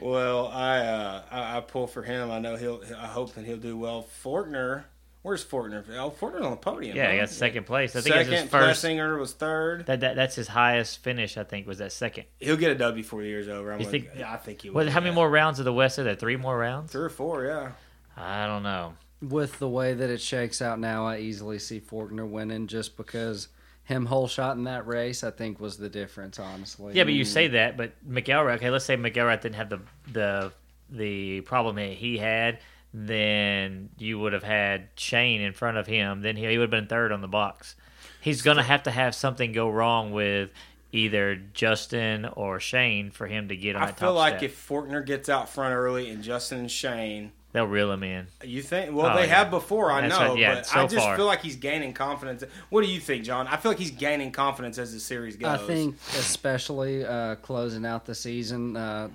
[0.00, 2.30] Well, I, uh, I I pull for him.
[2.30, 2.80] I know he'll.
[2.96, 4.06] I hope that he'll do well.
[4.22, 4.84] Forkner,
[5.28, 5.84] where's Forkner?
[5.96, 6.96] Oh, Forkner's on the podium.
[6.96, 7.94] Yeah, he got second place.
[7.94, 8.50] I think that's his Second.
[8.50, 8.84] first.
[8.84, 9.86] Plessinger was third.
[9.86, 11.36] That, that that's his highest finish.
[11.36, 12.24] I think was that second.
[12.40, 13.72] He'll get a W before the year's over.
[13.72, 14.74] I'm You gonna, think- yeah, I think he will.
[14.76, 14.88] What?
[14.88, 16.16] How many more rounds of the West are there?
[16.16, 16.90] Three more rounds?
[16.90, 17.72] Three or four, yeah.
[18.16, 18.94] I don't know.
[19.22, 23.48] With the way that it shakes out now, I easily see Forkner winning just because
[23.84, 26.38] him whole shot in that race, I think, was the difference.
[26.38, 28.56] Honestly, Yeah, but you say that, but McElrath.
[28.56, 29.80] Okay, let's say McElrath didn't have the
[30.12, 30.52] the
[30.90, 32.58] the problem that he had.
[32.94, 36.22] Then you would have had Shane in front of him.
[36.22, 37.74] Then he, he would have been third on the box.
[38.20, 40.50] He's gonna have to have something go wrong with
[40.90, 43.88] either Justin or Shane for him to get on the top.
[43.88, 44.42] I that feel top like step.
[44.44, 48.26] if Forkner gets out front early and Justin and Shane, they'll reel him in.
[48.42, 48.94] you think?
[48.94, 49.34] Well, Oh, they yeah.
[49.36, 51.16] have before, I That's know, right, yeah, but so I just far.
[51.16, 52.42] feel like he's gaining confidence.
[52.70, 53.46] What do you think, John?
[53.46, 55.60] I feel like he's gaining confidence as the series goes.
[55.60, 59.08] I think, especially uh, closing out the season, uh,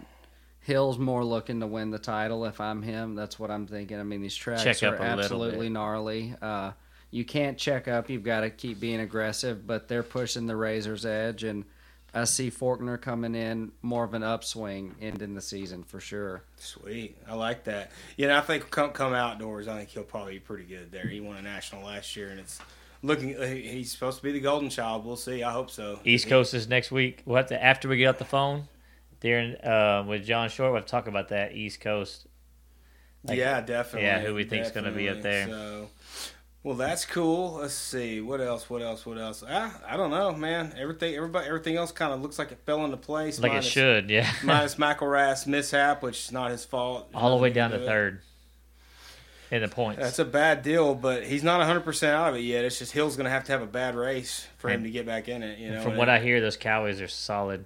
[0.63, 2.45] Hill's more looking to win the title.
[2.45, 3.99] If I'm him, that's what I'm thinking.
[3.99, 6.36] I mean, these tracks Check are absolutely gnarly.
[6.41, 6.71] Uh,
[7.12, 8.10] you can't check up.
[8.10, 11.65] You've got to keep being aggressive, but they're pushing the razor's edge, and
[12.13, 16.43] I see Forkner coming in more of an upswing ending the season for sure.
[16.56, 17.91] Sweet, I like that.
[18.15, 21.08] You know, I think come come outdoors, I think he'll probably be pretty good there.
[21.08, 22.60] He won a national last year, and it's
[23.02, 23.36] looking.
[23.39, 25.06] He's supposed to be the golden child.
[25.06, 25.43] We'll see.
[25.43, 25.99] I hope so.
[26.06, 27.21] East Coast is next week.
[27.26, 28.69] We'll have to after we get off the phone,
[29.24, 32.28] during uh, with John Short, we'll have to talk about that East Coast.
[33.24, 34.08] Like- yeah, definitely.
[34.08, 35.48] Yeah, who we think's gonna be up there.
[35.48, 35.90] So,
[36.62, 37.54] well, that's cool.
[37.54, 38.70] Let's see what else.
[38.70, 39.06] What else?
[39.06, 39.44] What else?
[39.48, 40.74] Ah, I don't know, man.
[40.78, 43.40] Everything, everybody, everything else kind of looks like it fell into place.
[43.40, 44.30] Like minus, it should, yeah.
[44.44, 47.10] minus McElrath's mishap, which is not his fault.
[47.14, 48.22] All the way down to to third
[49.52, 50.02] in the points.
[50.02, 52.66] That's a bad deal, but he's not 100% out of it yet.
[52.66, 55.06] It's just Hill's going to have to have a bad race for him to get
[55.06, 55.60] back in it.
[55.60, 57.66] You know, From what I hear, those Cowies are solid.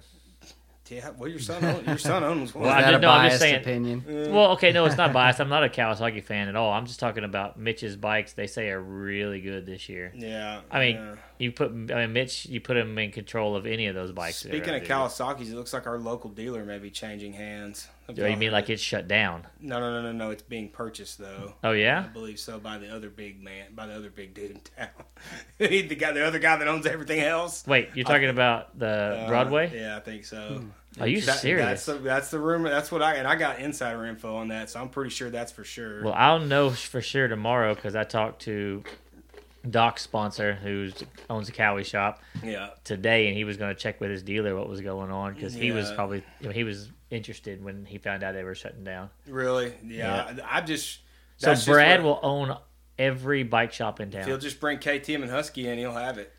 [0.90, 2.64] Yeah, well, your son, own, your son owns one.
[2.64, 3.60] Well, Is I that didn't a know, I'm just biased saying-
[4.02, 4.32] opinion?
[4.34, 5.40] Well, okay, no, it's not biased.
[5.40, 6.72] I'm not a Kawasaki fan at all.
[6.72, 8.32] I'm just talking about Mitch's bikes.
[8.32, 10.12] They say are really good this year.
[10.14, 11.14] yeah, I mean, yeah.
[11.38, 14.36] You put I mean Mitch, you put him in control of any of those bikes.
[14.36, 14.88] speaking of do.
[14.88, 17.88] Kawasaki's, it looks like our local dealer may be changing hands.
[18.08, 19.46] Oh, you mean like it's shut down?
[19.60, 20.30] No, no, no, no, no.
[20.30, 21.54] It's being purchased though.
[21.62, 24.50] Oh yeah, I believe so by the other big man, by the other big dude
[24.52, 24.88] in town.
[25.58, 27.64] the guy, the other guy that owns everything else.
[27.66, 29.70] wait, you're talking about the Uh, Broadway?
[29.74, 30.64] Yeah, I think so.
[30.98, 31.66] Are you That- serious?
[31.66, 32.70] That's the, that's the rumor.
[32.70, 35.52] That's what I and I got insider info on that, so I'm pretty sure that's
[35.52, 36.02] for sure.
[36.02, 38.82] Well, I'll know for sure tomorrow because I talked to
[39.68, 40.90] Doc's sponsor, who
[41.28, 44.56] owns a Cowie shop, yeah, today, and he was going to check with his dealer
[44.56, 47.98] what was going on because he was probably you know, he was interested when he
[47.98, 49.10] found out they were shutting down.
[49.26, 49.72] really.
[49.84, 51.00] Yeah, I, I just.
[51.38, 52.56] So that's just Brad will own
[52.98, 54.24] every bike shop in town.
[54.24, 56.32] he'll just bring KTM and Husky in, he'll have it.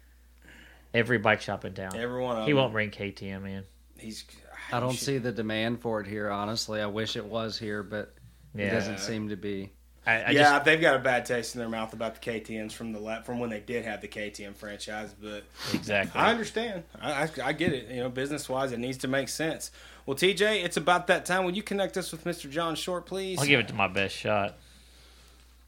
[0.94, 1.96] Every bike shop in town.
[1.96, 3.64] Every one He won't bring KTM in.
[3.98, 4.26] He's.
[4.72, 6.30] I don't should- see the demand for it here.
[6.30, 8.14] Honestly, I wish it was here, but
[8.56, 9.72] it doesn't seem to be.
[10.06, 12.74] I, I yeah, just they've got a bad taste in their mouth about the KTM's
[12.74, 16.20] from the from when they did have the KTM franchise, but exactly.
[16.20, 16.84] I understand.
[17.00, 17.90] I, I, I get it.
[17.90, 19.72] You know, business wise, it needs to make sense.
[20.06, 21.44] Well, TJ, it's about that time.
[21.46, 22.50] Will you connect us with Mr.
[22.50, 23.40] John Short, please?
[23.40, 24.58] I'll give it to my best shot.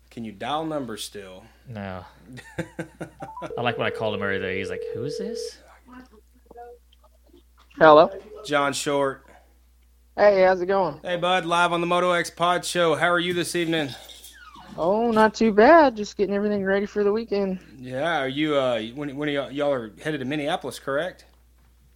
[0.10, 1.44] Can you dial numbers still?
[1.67, 2.04] No,
[3.58, 4.58] I like when I called him earlier.
[4.58, 5.58] He's like, "Who is this?"
[7.78, 8.10] Hello.
[8.46, 9.26] John Short.
[10.17, 11.00] Hey, how's it going?
[11.04, 12.96] Hey, bud, live on the Moto X Pod Show.
[12.96, 13.89] How are you this evening?
[14.77, 15.95] Oh, not too bad.
[15.95, 17.60] Just getting everything ready for the weekend.
[17.77, 18.55] Yeah, are you?
[18.55, 21.25] Uh, when when are y'all, y'all are headed to Minneapolis, correct?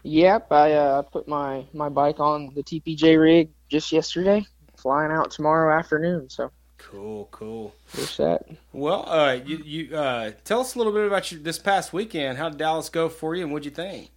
[0.03, 4.45] Yep, I uh, put my my bike on the TPJ rig just yesterday.
[4.77, 7.73] Flying out tomorrow afternoon, so Cool, cool.
[7.97, 8.45] we're set.
[8.71, 12.37] Well, uh, you you uh, tell us a little bit about your this past weekend.
[12.37, 14.11] How did Dallas go for you, and what'd you think?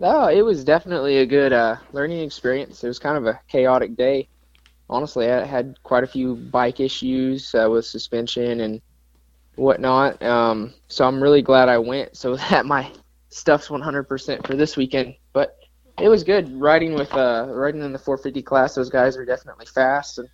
[0.00, 2.84] Oh, it was definitely a good uh, learning experience.
[2.84, 4.28] It was kind of a chaotic day.
[4.88, 8.80] Honestly, I had quite a few bike issues uh, with suspension and
[9.56, 10.22] whatnot.
[10.22, 12.90] Um, so I'm really glad I went so that my
[13.28, 15.16] stuff's 100% for this weekend.
[15.32, 15.58] But
[15.98, 18.74] it was good riding with uh, riding in the 450 class.
[18.74, 20.28] Those guys are definitely fast, and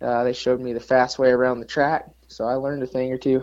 [0.00, 2.06] uh, they showed me the fast way around the track.
[2.28, 3.42] So I learned a thing or two.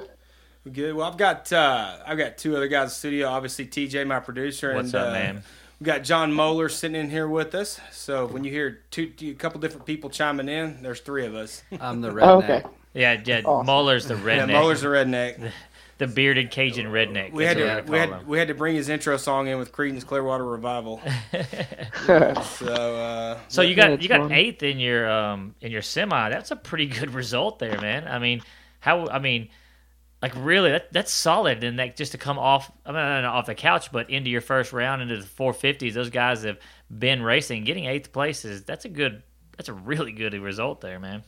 [0.72, 0.96] Good.
[0.96, 3.28] Well, I've got uh, I've got two other guys in the studio.
[3.28, 5.44] Obviously, TJ, my producer, What's and up, uh, man?
[5.80, 7.80] We got John Moeller sitting in here with us.
[7.92, 11.64] So when you hear two, a couple different people chiming in, there's three of us.
[11.80, 12.44] I'm the Oh, redneck.
[12.44, 12.64] okay.
[12.94, 13.42] Yeah, yeah.
[13.44, 13.66] Awesome.
[13.66, 15.52] Muller's the Yeah, redneck, Moeller's a redneck.
[15.98, 17.32] the bearded Cajun redneck.
[17.34, 18.28] We had to what we had him.
[18.28, 21.02] we had to bring his intro song in with Creedence Clearwater Revival.
[22.42, 24.32] So uh, So you got it's you got fun.
[24.32, 26.30] eighth in your um in your semi.
[26.30, 28.08] That's a pretty good result there, man.
[28.08, 28.42] I mean,
[28.80, 29.50] how I mean,
[30.26, 31.64] like really, that, that's solid.
[31.64, 34.74] And that just to come off, I mean, off the couch, but into your first
[34.74, 35.94] round into the 450s.
[35.94, 36.58] Those guys have
[36.98, 39.22] been racing, getting eighth places that's a good,
[39.56, 41.24] that's a really good result there, man.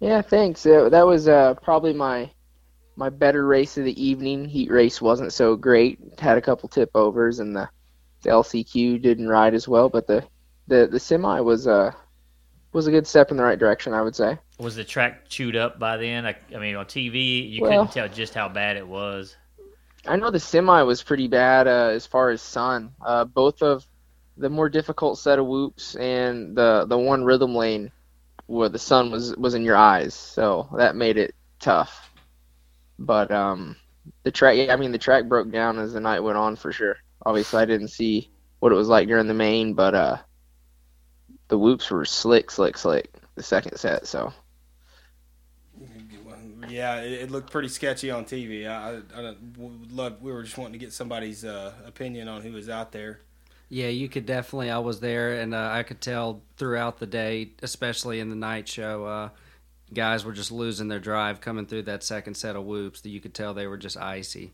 [0.00, 0.64] Yeah, thanks.
[0.64, 2.30] That was uh, probably my
[2.96, 4.44] my better race of the evening.
[4.44, 5.98] Heat race wasn't so great.
[6.18, 7.70] Had a couple tip overs, and the,
[8.20, 9.88] the LCQ didn't ride as well.
[9.88, 10.22] But the
[10.66, 11.92] the, the semi was uh
[12.74, 14.38] was a good step in the right direction, I would say.
[14.58, 16.24] Was the track chewed up by then?
[16.26, 19.36] I, I mean, on TV, you Well- couldn't tell just how bad it was.
[20.06, 22.92] I know the semi was pretty bad uh, as far as sun.
[23.04, 23.84] Uh, both of
[24.36, 27.90] the more difficult set of whoops and the the one rhythm lane
[28.46, 32.12] where the sun was was in your eyes, so that made it tough.
[32.98, 33.76] But um,
[34.22, 36.70] the track, yeah, I mean, the track broke down as the night went on for
[36.72, 36.96] sure.
[37.24, 40.18] Obviously, I didn't see what it was like during the main, but uh,
[41.48, 43.12] the whoops were slick, slick, slick.
[43.34, 44.32] The second set, so
[46.68, 48.66] yeah, it, it looked pretty sketchy on TV.
[48.66, 50.22] I, I, I would love.
[50.22, 53.20] We were just wanting to get somebody's uh, opinion on who was out there.
[53.68, 54.70] Yeah, you could definitely.
[54.70, 58.68] I was there, and uh, I could tell throughout the day, especially in the night
[58.68, 59.28] show, uh,
[59.92, 63.00] guys were just losing their drive coming through that second set of whoops.
[63.00, 64.52] That you could tell they were just icy.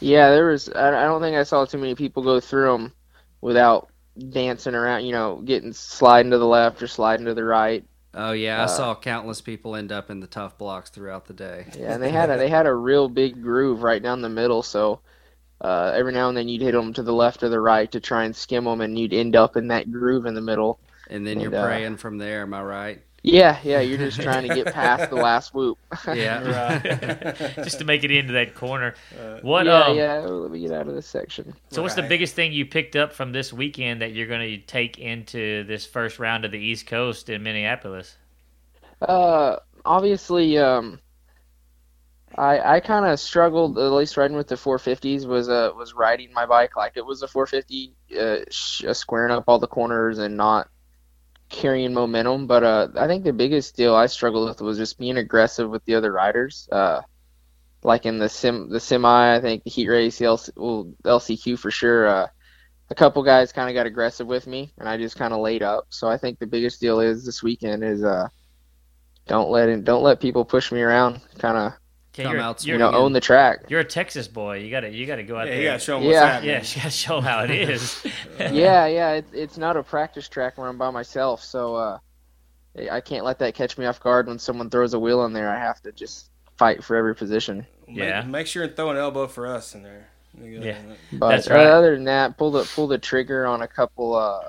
[0.00, 0.68] Yeah, there was.
[0.70, 2.92] I I don't think I saw too many people go through them
[3.40, 3.90] without
[4.30, 5.04] dancing around.
[5.04, 7.84] You know, getting sliding to the left or sliding to the right.
[8.14, 11.34] Oh yeah, I Uh, saw countless people end up in the tough blocks throughout the
[11.34, 11.66] day.
[11.72, 14.62] Yeah, and they had a they had a real big groove right down the middle.
[14.62, 15.00] So
[15.60, 18.00] uh, every now and then you'd hit them to the left or the right to
[18.00, 20.80] try and skim them, and you'd end up in that groove in the middle.
[21.08, 22.42] And then you're And, uh, praying from there.
[22.42, 23.02] Am I right?
[23.24, 25.78] Yeah, yeah, you're just trying to get past the last whoop.
[26.06, 26.44] Yeah.
[27.62, 28.94] just to make it into that corner.
[29.18, 29.66] Uh, What?
[29.66, 30.18] yeah, um, yeah.
[30.20, 31.54] Let me get out of this section.
[31.70, 34.58] So, what's the biggest thing you picked up from this weekend that you're going to
[34.66, 38.16] take into this first round of the East Coast in Minneapolis?
[39.00, 41.00] Uh, obviously, um,
[42.36, 46.32] I I kind of struggled at least riding with the 450s was uh was riding
[46.32, 50.18] my bike like it was a 450, uh, sh- uh, squaring up all the corners
[50.18, 50.68] and not
[51.54, 52.46] carrying momentum.
[52.46, 55.84] But uh, I think the biggest deal I struggled with was just being aggressive with
[55.84, 56.68] the other riders.
[56.70, 57.02] Uh,
[57.82, 61.58] like in the sim the semi, I think the heat race, the LC, well, LCQ
[61.58, 62.06] for sure.
[62.06, 62.26] Uh,
[62.90, 65.62] a couple guys kind of got aggressive with me, and I just kind of laid
[65.62, 65.86] up.
[65.90, 68.28] So I think the biggest deal is this weekend is uh
[69.26, 71.20] don't let it, don't let people push me around.
[71.38, 71.72] Kind of
[72.16, 73.64] Yeah, come you're, out you're, You know, own the track.
[73.68, 74.58] you're a Texas boy.
[74.58, 75.60] You gotta you gotta go out Yeah, there.
[75.62, 76.26] you gotta show them what's Yeah.
[76.26, 76.50] happening.
[76.50, 78.06] yeah, you gotta show 'em how it is.
[78.38, 79.10] yeah, yeah.
[79.12, 81.98] It's it's not a practice track where I'm by myself, so uh,
[82.90, 85.48] I can't let that catch me off guard when someone throws a wheel in there.
[85.50, 87.66] I have to just fight for every position.
[87.88, 88.22] Yeah.
[88.22, 90.08] Make sure and throw an elbow for us in there.
[90.40, 90.78] Yeah.
[91.12, 91.66] But That's uh, right.
[91.66, 94.14] other than that, pull the pull the trigger on a couple.
[94.16, 94.40] Uh,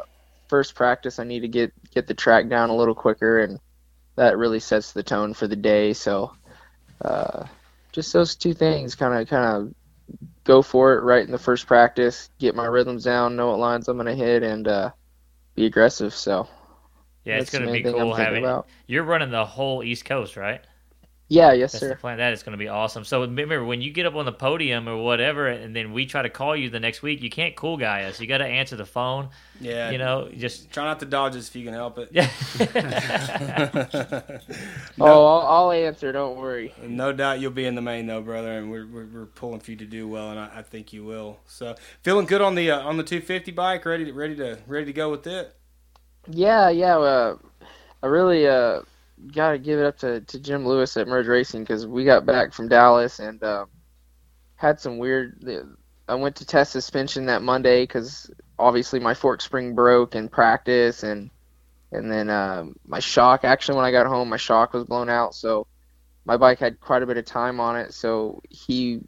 [0.47, 3.60] first practice, I need to get get the track down a little quicker, and
[4.15, 5.93] that really sets the tone for the day.
[5.93, 6.32] So,
[7.01, 7.45] uh,
[7.91, 9.73] just those two things, kind of kind of
[10.43, 13.88] go for it right in the first practice, get my rhythms down, know what lines
[13.88, 14.91] I'm gonna hit, and uh,
[15.55, 16.13] be aggressive.
[16.13, 16.47] So
[17.23, 18.43] Yeah, it's gonna be I'm cool having.
[18.43, 18.67] about.
[18.88, 20.62] You're running the whole East Coast, right?
[21.27, 21.95] Yeah, yes, That's the sir.
[21.95, 22.17] plan.
[22.19, 23.03] That is going to be awesome.
[23.03, 26.21] So remember, when you get up on the podium or whatever, and then we try
[26.21, 28.19] to call you the next week, you can't cool guy us.
[28.19, 29.29] You got to answer the phone.
[29.59, 29.91] Yeah.
[29.91, 32.11] You know, just Try not to dodge us if you can help it.
[32.11, 32.29] yeah.
[34.99, 36.11] Oh, I'll, I'll answer.
[36.11, 36.73] Don't worry.
[36.81, 39.71] No doubt you'll be in the main though, brother, and we're, we're, we're pulling for
[39.71, 41.39] you to do well, and I, I think you will.
[41.45, 44.85] So feeling good on the uh, on the 250 bike, ready to ready to ready
[44.88, 45.55] to go with it.
[46.27, 46.97] Yeah, yeah.
[46.97, 47.38] Uh,
[48.03, 48.81] I really uh,
[49.33, 52.25] got to give it up to, to Jim Lewis at Merge Racing because we got
[52.25, 53.67] back from Dallas and um,
[54.55, 55.69] had some weird.
[56.07, 61.03] I went to test suspension that Monday because obviously my fork spring broke in practice
[61.03, 61.29] and
[61.91, 63.43] and then um, my shock.
[63.43, 65.67] Actually, when I got home, my shock was blown out, so
[66.25, 67.93] my bike had quite a bit of time on it.
[67.93, 69.01] So he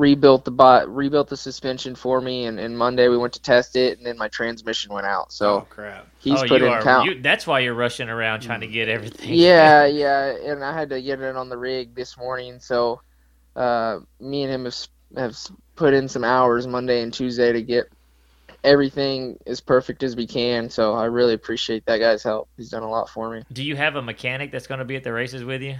[0.00, 3.76] rebuilt the bot, rebuilt the suspension for me, and, and Monday we went to test
[3.76, 5.30] it, and then my transmission went out.
[5.30, 6.06] So oh crap!
[6.18, 6.82] he's oh, put you in are.
[6.82, 7.06] count.
[7.06, 9.34] You, that's why you're rushing around trying to get everything.
[9.34, 13.02] Yeah, yeah, and I had to get it on the rig this morning, so
[13.54, 14.76] uh, me and him have
[15.16, 15.36] have
[15.76, 17.84] put in some hours Monday and Tuesday to get
[18.64, 20.70] everything as perfect as we can.
[20.70, 22.48] So I really appreciate that guy's help.
[22.56, 23.42] He's done a lot for me.
[23.52, 25.76] Do you have a mechanic that's going to be at the races with you?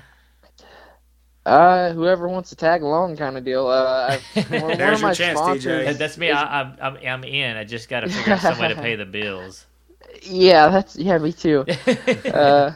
[1.50, 3.66] Uh, whoever wants to tag along, kind of deal.
[3.66, 5.84] Uh, one, one There's of your chance, sponsors, TJ.
[5.84, 6.30] That- That's me.
[6.30, 7.56] I, I'm, I'm I'm in.
[7.56, 9.66] I just got to figure out some way to pay the bills.
[10.22, 11.64] Yeah, that's yeah, me too.
[12.34, 12.72] uh,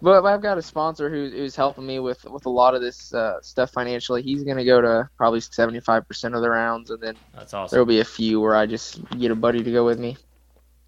[0.00, 3.12] but I've got a sponsor who's who's helping me with with a lot of this
[3.12, 4.22] uh, stuff financially.
[4.22, 7.76] He's gonna go to probably seventy five percent of the rounds, and then That's awesome.
[7.76, 10.16] there'll be a few where I just get a buddy to go with me.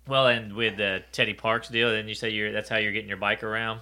[0.09, 3.09] Well, and with the Teddy Parks deal, then you say you're that's how you're getting
[3.09, 3.81] your bike around.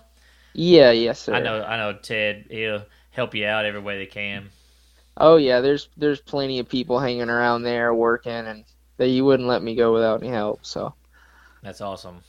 [0.55, 1.35] Yeah, yes, sir.
[1.35, 1.97] I know, I know.
[1.99, 2.85] Ted, he'll
[3.19, 4.51] help you out every way they can.
[5.19, 8.65] Oh yeah, there's there's plenty of people hanging around there working, and
[8.97, 10.65] that you wouldn't let me go without any help.
[10.65, 10.95] So
[11.63, 12.25] That's awesome.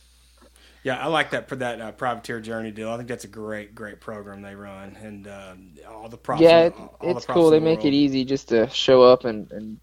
[0.84, 2.90] Yeah, I like that for that uh, privateer journey deal.
[2.92, 5.56] I think that's a great great program they run, and uh,
[5.90, 6.42] all the props.
[6.42, 7.50] yeah, it, all the it's props cool.
[7.50, 9.80] They the make it easy just to show up and and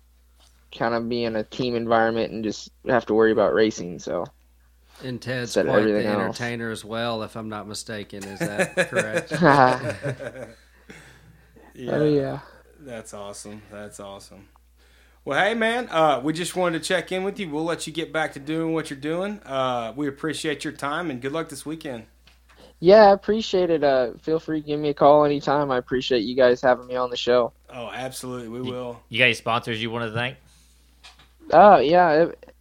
[0.77, 3.99] kind of be in a team environment and just have to worry about racing.
[4.01, 4.33] So
[5.03, 6.43] And Ted's Said quite the everything else.
[6.43, 8.29] entertainer as well, if I'm not mistaken.
[8.29, 9.33] Is that correct?
[11.77, 12.41] yeah, oh yeah.
[12.81, 13.63] that's awesome.
[13.71, 14.49] That's awesome.
[15.25, 17.51] Well, hey man, uh, we just wanted to check in with you.
[17.51, 19.41] We'll let you get back to doing what you're doing.
[19.45, 22.07] Uh, we appreciate your time and good luck this weekend.
[22.79, 23.83] Yeah, I appreciate it.
[23.83, 25.71] Uh, feel free to give me a call anytime.
[25.71, 27.53] I appreciate you guys having me on the show.
[27.71, 29.01] Oh, absolutely, we will.
[29.09, 30.37] You got any sponsors you want to thank?
[31.53, 32.53] Oh yeah, it-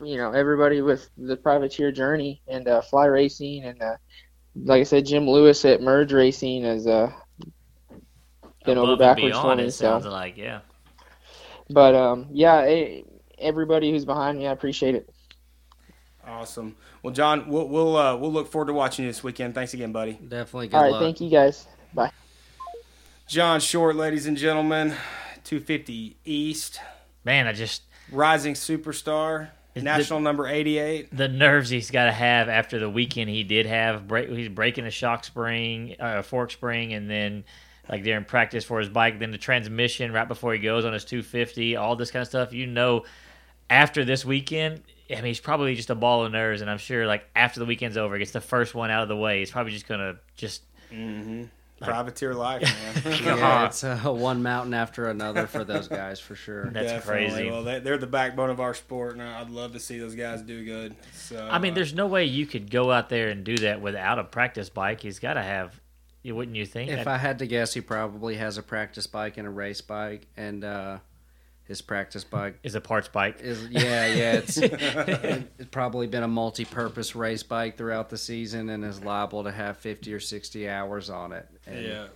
[0.00, 3.96] you know everybody with the privateer journey and uh, fly racing and uh,
[4.56, 7.12] like I said, Jim Lewis at Merge Racing has uh,
[8.64, 9.68] been over Above and backwards for beyond, me.
[9.68, 10.60] It So, sounds like yeah.
[11.70, 12.64] but um, yeah,
[13.38, 15.10] everybody who's behind me, I appreciate it.
[16.26, 16.76] Awesome.
[17.02, 19.54] Well, John, we'll we'll uh, we'll look forward to watching you this weekend.
[19.54, 20.14] Thanks again, buddy.
[20.14, 21.00] Definitely good All right, luck.
[21.00, 21.66] thank you guys.
[21.92, 22.10] Bye.
[23.26, 24.90] John Short, ladies and gentlemen,
[25.44, 26.80] 250 East,
[27.24, 31.14] Man, I just rising superstar, Is national number 88.
[31.16, 34.06] the nerves he's got to have after the weekend he did have.
[34.06, 37.44] Break, he's breaking a shock spring, uh, a fork spring, and then
[37.88, 41.04] like during practice for his bike, then the transmission right before he goes on his
[41.04, 42.52] 250, all this kind of stuff.
[42.52, 43.04] You know,
[43.68, 47.06] after this weekend, I mean, he's probably just a ball of nerves, and I'm sure
[47.06, 49.40] like after the weekend's over, gets the first one out of the way.
[49.40, 50.62] He's probably just gonna just
[50.92, 51.44] Mm-hmm.
[51.80, 52.62] Privateer life,
[53.04, 53.18] man.
[53.22, 56.66] Yeah, it's uh, one mountain after another for those guys for sure.
[56.70, 57.28] That's Definitely.
[57.34, 57.50] crazy.
[57.50, 60.40] Well, they, they're the backbone of our sport, and I'd love to see those guys
[60.42, 60.94] do good.
[61.12, 63.80] So, I mean, uh, there's no way you could go out there and do that
[63.82, 65.00] without a practice bike.
[65.00, 65.78] He's got to have,
[66.24, 66.90] you wouldn't you think?
[66.90, 70.26] If I had to guess, he probably has a practice bike and a race bike,
[70.36, 70.98] and uh,
[71.64, 73.40] his practice bike is a parts bike.
[73.40, 74.32] is yeah, yeah.
[74.38, 79.52] It's it's probably been a multi-purpose race bike throughout the season, and is liable to
[79.52, 81.46] have fifty or sixty hours on it.
[81.66, 82.06] And yeah,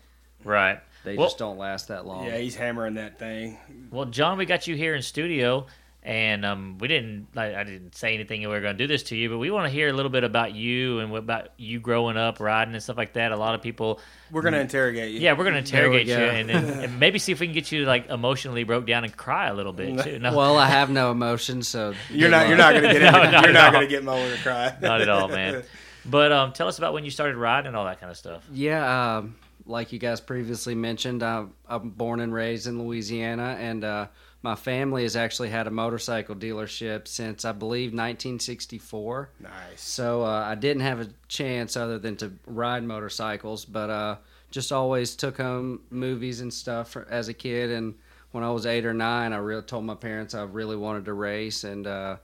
[0.45, 0.81] Right.
[1.05, 2.27] they Well- just don't last that long.
[2.27, 3.59] yeah, he's hammering that thing.
[3.91, 5.67] Well, John, we got you here in studio,
[6.09, 7.27] And um, we didn't.
[7.35, 8.41] Like, I didn't say anything.
[8.41, 10.11] We were going to do this to you, but we want to hear a little
[10.11, 13.31] bit about you and what about you growing up, riding and stuff like that.
[13.31, 14.01] A lot of people.
[14.31, 15.21] We're gonna interrogate you.
[15.21, 17.47] Yeah, we're going to There we interrogate you and, and, and maybe see if we
[17.47, 20.19] can get you like emotionally broke down and cry a little bit too.
[20.19, 22.49] No, Well, I have no emotion, so You're not.
[22.49, 23.03] You're not gonna get.
[23.13, 24.75] No, into, not you're not gonna get Mo to cry.
[24.81, 25.63] not at all, man.
[26.07, 28.47] But um, tell us about when you started riding and all that kind of stuff.
[28.51, 29.37] Yeah, um,
[29.67, 34.07] like you guys previously mentioned, I'm, I'm born and raised in Louisiana, and uh,
[34.43, 39.31] my family has actually had a motorcycle dealership since I believe 1964.
[39.41, 39.53] Nice.
[39.77, 44.17] So uh, I didn't have a chance other than to ride motorcycles, but uh,
[44.51, 47.71] just always took home movies and stuff for, as a kid.
[47.71, 47.95] And
[48.31, 51.15] when I was eight or nine, I really told my parents I really wanted to
[51.15, 52.17] race, and uh,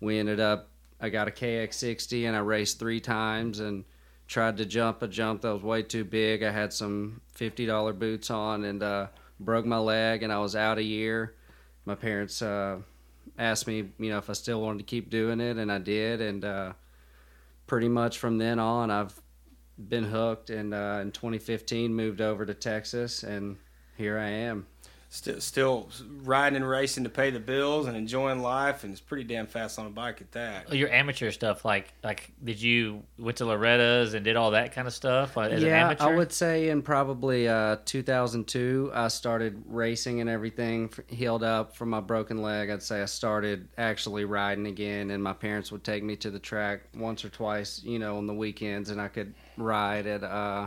[0.00, 0.68] we ended up.
[1.00, 3.84] I got a KX60 and I raced three times and
[4.26, 6.42] tried to jump a jump that was way too big.
[6.42, 9.06] I had some fifty dollar boots on and uh,
[9.40, 11.34] broke my leg, and I was out a year.
[11.84, 12.78] My parents uh,
[13.38, 16.20] asked me, you know, if I still wanted to keep doing it, and I did.
[16.20, 16.72] And uh,
[17.66, 19.18] pretty much from then on, I've
[19.88, 20.50] been hooked.
[20.50, 23.56] And uh, in 2015, moved over to Texas, and
[23.96, 24.66] here I am.
[25.10, 25.88] Still, still
[26.22, 29.78] riding and racing to pay the bills and enjoying life, and it's pretty damn fast
[29.78, 30.66] on a bike at that.
[30.70, 34.74] Oh, Your amateur stuff, like like, did you went to Loretta's and did all that
[34.74, 36.04] kind of stuff as an yeah, amateur?
[36.04, 40.92] I would say in probably uh, 2002, I started racing and everything.
[41.06, 42.68] Healed up from my broken leg.
[42.68, 46.38] I'd say I started actually riding again, and my parents would take me to the
[46.38, 50.22] track once or twice, you know, on the weekends, and I could ride at.
[50.22, 50.66] Uh,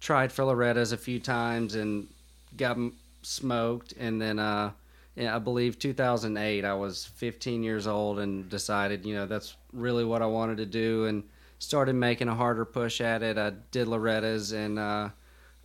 [0.00, 2.08] tried for Loretta's a few times and
[2.56, 2.94] got m-
[3.28, 4.38] smoked, and then.
[4.38, 4.72] Uh,
[5.20, 6.64] I believe 2008.
[6.64, 10.66] I was 15 years old and decided, you know, that's really what I wanted to
[10.66, 11.24] do, and
[11.58, 13.36] started making a harder push at it.
[13.36, 15.10] I did Loretta's in uh,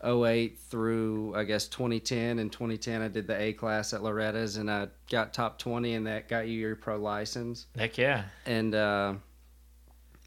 [0.03, 2.39] 08 through I guess 2010.
[2.39, 6.07] In 2010, I did the A class at Loretta's, and I got top 20, and
[6.07, 7.67] that got you your pro license.
[7.77, 8.23] Heck yeah.
[8.45, 9.13] And uh,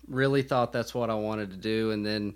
[0.08, 2.34] really thought that's what I wanted to do, and then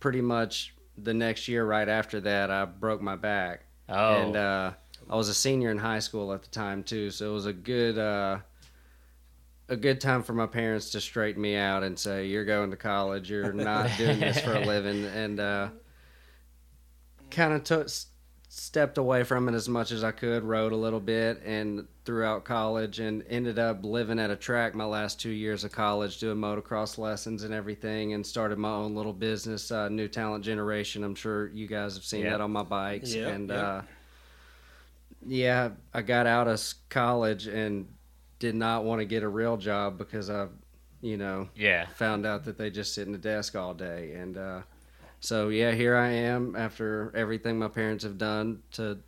[0.00, 4.72] pretty much the next year, right after that, I broke my back Oh, and uh,
[5.08, 7.52] I was a senior in high school at the time too, so it was a
[7.52, 8.38] good uh,
[9.68, 12.76] a good time for my parents to straighten me out and say, "You're going to
[12.76, 13.30] college.
[13.30, 15.68] You're not doing this for a living," and uh,
[17.30, 17.88] kind of took
[18.56, 20.44] stepped away from it as much as I could.
[20.44, 24.84] Rode a little bit and throughout college, and ended up living at a track my
[24.84, 29.12] last two years of college, doing motocross lessons and everything, and started my own little
[29.12, 31.02] business, uh, New Talent Generation.
[31.02, 32.30] I'm sure you guys have seen Yeah.
[32.30, 33.58] that on my bikes, Yep, and yep.
[33.58, 33.82] uh,
[35.26, 37.88] yeah, I got out of college and
[38.38, 40.48] did not want to get a real job because I,
[41.00, 41.86] you know, yeah.
[41.94, 44.12] found out that they just sit in the desk all day.
[44.12, 44.62] And uh,
[45.24, 48.98] so, yeah, here I am after everything my parents have done to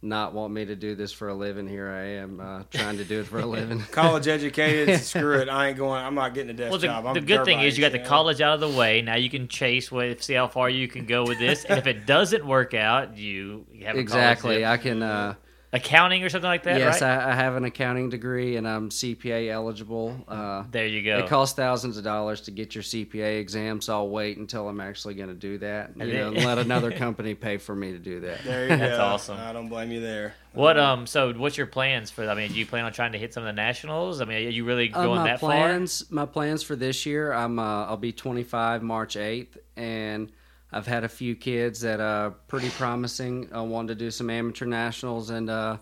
[0.00, 1.66] not want me to do this for a living.
[1.66, 3.80] Here I am uh, trying to do it for a living.
[3.90, 5.48] College educated, screw it.
[5.48, 6.02] I ain't going.
[6.02, 7.06] I'm not getting a desk Well, the, job.
[7.06, 9.02] I'm the good thing is you got the college out of the way.
[9.02, 11.64] Now you can chase with, see how far you can go with this.
[11.64, 14.62] and if it doesn't work out, you have a exactly.
[14.62, 15.02] college- I can.
[15.02, 15.34] Uh,
[15.72, 17.18] accounting or something like that, yes, right?
[17.18, 20.16] I, I have an accounting degree and I'm CPA eligible.
[20.26, 21.18] Uh, there you go.
[21.18, 24.80] It costs thousands of dollars to get your CPA exam, so I'll wait until I'm
[24.80, 25.90] actually going to do that.
[25.96, 28.42] You And know, and let another company pay for me to do that.
[28.44, 28.76] There you go.
[28.76, 29.02] That's go.
[29.04, 29.38] awesome.
[29.38, 30.34] I don't blame you there.
[30.54, 31.06] what um?
[31.06, 32.28] So what's your plans for?
[32.28, 34.20] I mean, do you plan on trying to hit some of the nationals?
[34.20, 37.32] I mean, are you really Uh, going my that plans, my plans for this year,
[37.32, 40.30] I'm uh, I'll be 25 March 8th, and
[40.72, 43.48] I've had a few kids that are pretty promising.
[43.52, 45.78] I wanted to do some amateur nationals, and uh,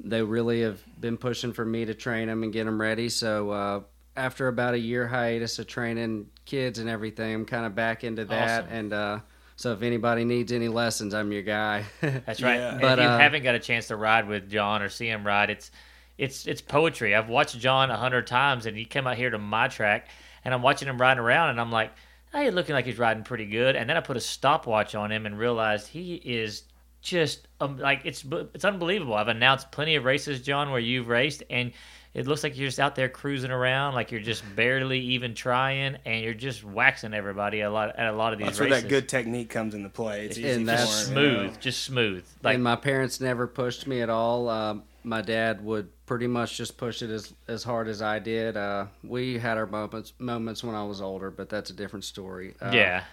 [0.00, 3.08] they really have been pushing for me to train them and get them ready.
[3.08, 3.80] So uh,
[4.16, 8.24] after about a year hiatus of training kids and everything, I'm kind of back into
[8.26, 8.64] that.
[8.64, 8.76] Awesome.
[8.76, 9.18] And uh,
[9.56, 11.84] so if anybody needs any lessons, I'm your guy.
[12.00, 12.58] That's right.
[12.58, 12.78] Yeah.
[12.80, 15.26] But, if you uh, haven't got a chance to ride with John or see him
[15.26, 15.70] ride, it's
[16.18, 17.14] it's it's poetry.
[17.14, 20.08] I've watched John a hundred times, and he came out here to my track,
[20.44, 21.92] and I'm watching him riding around, and I'm like,
[22.32, 23.76] hey, looking like he's riding pretty good.
[23.76, 26.64] And then I put a stopwatch on him and realized he is
[27.00, 28.24] just um, like it's
[28.54, 29.14] it's unbelievable.
[29.14, 31.72] I've announced plenty of races, John, where you've raced, and
[32.14, 35.96] it looks like you're just out there cruising around, like you're just barely even trying,
[36.04, 38.58] and you're just waxing everybody a lot at a lot of these races.
[38.58, 40.26] That's where that good technique comes into play.
[40.26, 41.36] It's easy And for that's them, you know.
[41.44, 42.24] smooth, just smooth.
[42.42, 44.48] Like and my parents never pushed me at all.
[44.48, 48.56] Um, my dad would pretty much just push it as as hard as I did.
[48.56, 52.54] Uh, we had our moments moments when I was older, but that's a different story.
[52.60, 53.04] Uh, yeah,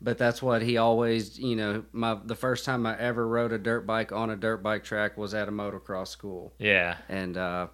[0.00, 3.58] But that's what he always, you know, my the first time I ever rode a
[3.58, 6.96] dirt bike on a dirt bike track was at a motocross school, yeah.
[7.08, 7.68] and uh,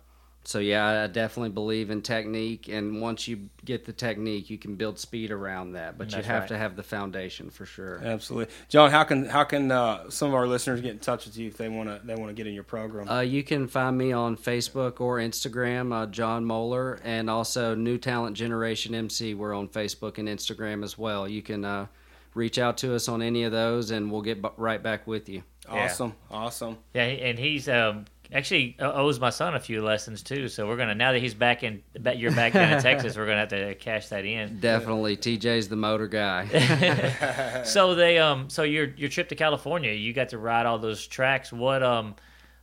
[0.45, 4.74] so yeah, I definitely believe in technique, and once you get the technique, you can
[4.74, 5.97] build speed around that.
[5.97, 6.49] But you have right.
[6.49, 8.01] to have the foundation for sure.
[8.03, 8.90] Absolutely, John.
[8.90, 11.57] How can how can uh, some of our listeners get in touch with you if
[11.57, 13.09] they want to they want to get in your program?
[13.09, 17.97] Uh, you can find me on Facebook or Instagram, uh, John Moeller, and also New
[17.97, 19.34] Talent Generation MC.
[19.34, 21.28] We're on Facebook and Instagram as well.
[21.28, 21.86] You can uh,
[22.34, 25.28] reach out to us on any of those, and we'll get b- right back with
[25.28, 25.45] you.
[25.66, 25.84] Yeah.
[25.84, 26.78] awesome, awesome.
[26.95, 30.49] Yeah, and he's um, actually owes my son a few lessons too.
[30.49, 31.83] So we're gonna now that he's back in,
[32.16, 34.61] you're back down in Texas, we're gonna have to cash that in.
[34.61, 36.49] Definitely, TJ's the motor guy.
[37.64, 41.07] So they um, so your your trip to California, you got to ride all those
[41.07, 41.53] tracks.
[41.53, 42.16] What um,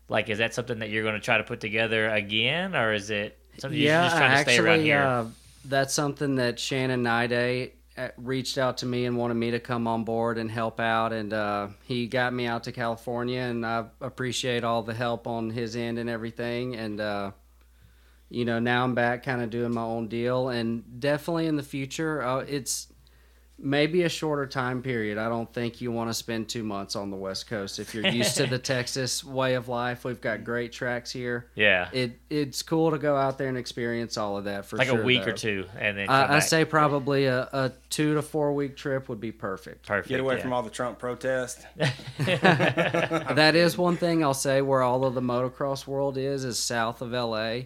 [0.07, 3.37] like is that something that you're gonna try to put together again, or is it
[3.57, 5.01] something you're just trying to actually, stay around here?
[5.01, 5.25] Uh,
[5.65, 7.71] that's something that Shannon Nide
[8.17, 11.33] reached out to me and wanted me to come on board and help out, and
[11.33, 15.75] uh, he got me out to California, and I appreciate all the help on his
[15.75, 17.31] end and everything, and uh,
[18.29, 21.63] you know now I'm back, kind of doing my own deal, and definitely in the
[21.63, 22.87] future, uh, it's
[23.61, 25.17] maybe a shorter time period.
[25.17, 28.07] I don't think you want to spend two months on the West Coast if you're
[28.07, 30.03] used to the Texas way of life.
[30.03, 34.17] We've got great tracks here yeah, it it's cool to go out there and experience
[34.17, 35.01] all of that for like sure.
[35.01, 35.31] a week though.
[35.31, 39.09] or two, and then I, I say probably a, a two to four week trip
[39.09, 39.87] would be perfect.
[39.87, 40.09] perfect.
[40.09, 40.41] Get away yeah.
[40.41, 41.65] from all the Trump protests.
[42.17, 47.01] that is one thing I'll say where all of the motocross world is is south
[47.01, 47.61] of LA,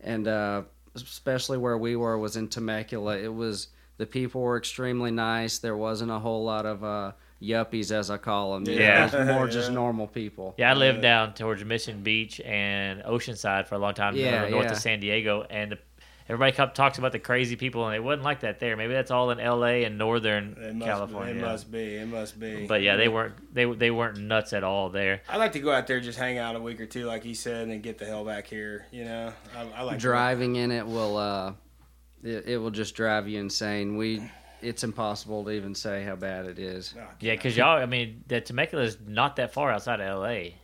[0.00, 0.62] and uh,
[0.94, 3.18] especially where we were was in Temecula.
[3.18, 3.68] It was
[3.98, 5.58] the people were extremely nice.
[5.58, 8.66] There wasn't a whole lot of uh, yuppies as I call them.
[8.66, 9.06] You know, Yeah.
[9.06, 10.54] it was more just normal people.
[10.56, 14.64] Yeah, I lived down towards Mission Beach and Oceanside for a long time, Yeah, north
[14.66, 14.72] yeah.
[14.72, 15.76] of San Diego, and
[16.28, 18.76] everybody come, talks about the crazy people, and it wasn't like that there.
[18.76, 19.84] Maybe that's all in L.A.
[19.84, 21.34] and Northern It must, California.
[21.34, 21.96] It must be.
[21.96, 22.66] It must be.
[22.66, 25.22] But yeah, they weren't they they weren't nuts at all there.
[25.28, 27.34] I like to go out there, just hang out a week or two, like he
[27.34, 28.86] said, and then get the hell back here.
[28.92, 31.52] You know, I, I like to- driving in it will uh
[32.22, 34.22] it, it will just drive you insane we
[34.60, 38.24] it's impossible to even say how bad it is Oh, Yeah, because y'all, I mean,
[38.26, 40.56] the Temecula is not that far outside of L.A.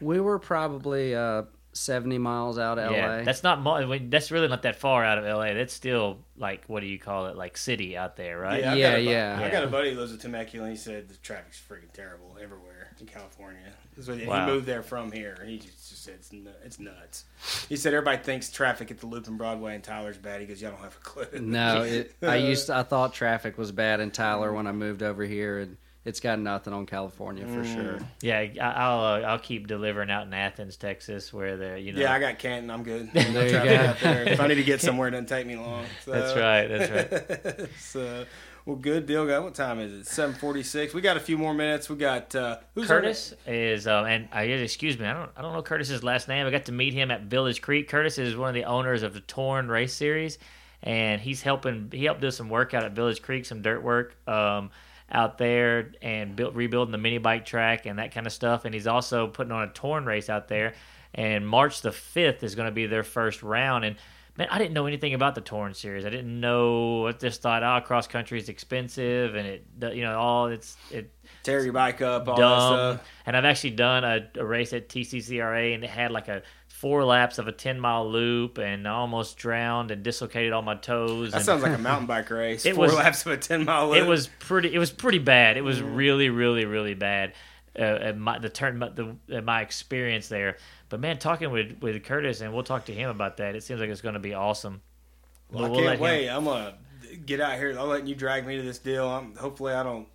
[0.00, 1.42] we were probably uh
[1.72, 4.76] 70 miles out of Yeah, la that's not mo- I mean, that's really not that
[4.76, 5.54] far out of L.A.
[5.54, 8.60] That's still like what do you call it, like city out there, right?
[8.62, 9.40] Yeah, I've Yeah, got bu- yeah.
[9.44, 12.36] I got a buddy who lives in Temecula, and he said the traffic's freaking terrible
[12.42, 13.72] everywhere in California.
[14.00, 14.46] So he Wow.
[14.46, 15.36] moved there from here.
[15.46, 16.30] He just, just said it's,
[16.64, 17.24] it's nuts.
[17.68, 20.40] He said everybody thinks traffic at the Loop and Broadway and Tyler's bad.
[20.40, 21.40] He goes, y'all don't have a clue.
[21.40, 25.02] no it, i used to, i thought traffic was bad in tyler when i moved
[25.02, 27.74] over here and it's got nothing on california for Mm.
[27.74, 31.92] sure Yeah, I- I'll uh, I'll keep delivering out in Athens, Texas, where the you
[31.92, 32.00] know.
[32.00, 32.70] Yeah, I got Canton.
[32.70, 33.10] I'm good.
[33.12, 33.74] There No you go.
[33.76, 34.26] out there.
[34.28, 35.84] If I need to get somewhere, it doesn't take me long.
[36.04, 36.10] So.
[36.12, 36.66] That's right.
[36.68, 36.90] That's
[37.60, 37.68] right.
[37.78, 38.24] so,
[38.66, 39.38] well, good deal, guy.
[39.38, 40.06] What time is it?
[40.06, 40.94] Seven forty-six.
[40.94, 41.88] We got a few more minutes.
[41.88, 45.52] We got uh, who's Curtis is, um, and I excuse me, I don't, I don't
[45.52, 46.46] know Curtis's last name.
[46.46, 47.88] I got to meet him at Village Creek.
[47.88, 50.38] Curtis is one of the owners of the Torn Race Series,
[50.82, 51.90] and he's helping.
[51.92, 54.70] He helped do some work out at Village Creek, some dirt work um,
[55.10, 58.64] out there, and built rebuilding the mini bike track and that kind of stuff.
[58.64, 60.74] And he's also putting on a Torn race out there.
[61.12, 63.96] And March the fifth is going to be their first round, and
[64.40, 66.04] man, I didn't know anything about the Torn series.
[66.04, 67.06] I didn't know.
[67.06, 71.12] I just thought, oh, cross country is expensive, and it, you know, all it's it
[71.42, 72.96] tear your bike up, all that dumb.
[72.96, 73.08] stuff.
[73.26, 77.04] And I've actually done a, a race at TCCRA, and it had like a four
[77.04, 81.30] laps of a ten mile loop, and I almost drowned and dislocated all my toes.
[81.32, 82.64] That and sounds like a mountain bike race.
[82.66, 83.98] It Four was- laps of a ten mile loop.
[83.98, 84.74] it was pretty.
[84.74, 85.56] It was pretty bad.
[85.56, 85.94] It was Mm-hmm.
[85.94, 87.34] really, really, really bad.
[87.78, 88.80] Uh, at my the turn
[89.28, 90.56] the my experience there.
[90.90, 93.54] But man, talking with with Curtis, and we'll talk to him about that.
[93.56, 94.82] It seems like it's going to be awesome.
[95.50, 96.28] Well, I we'll let can't him- wait.
[96.28, 96.74] I'm gonna
[97.24, 97.70] get out here.
[97.78, 99.08] I'm letting you drag me to this deal.
[99.08, 100.06] I'm, hopefully, I don't.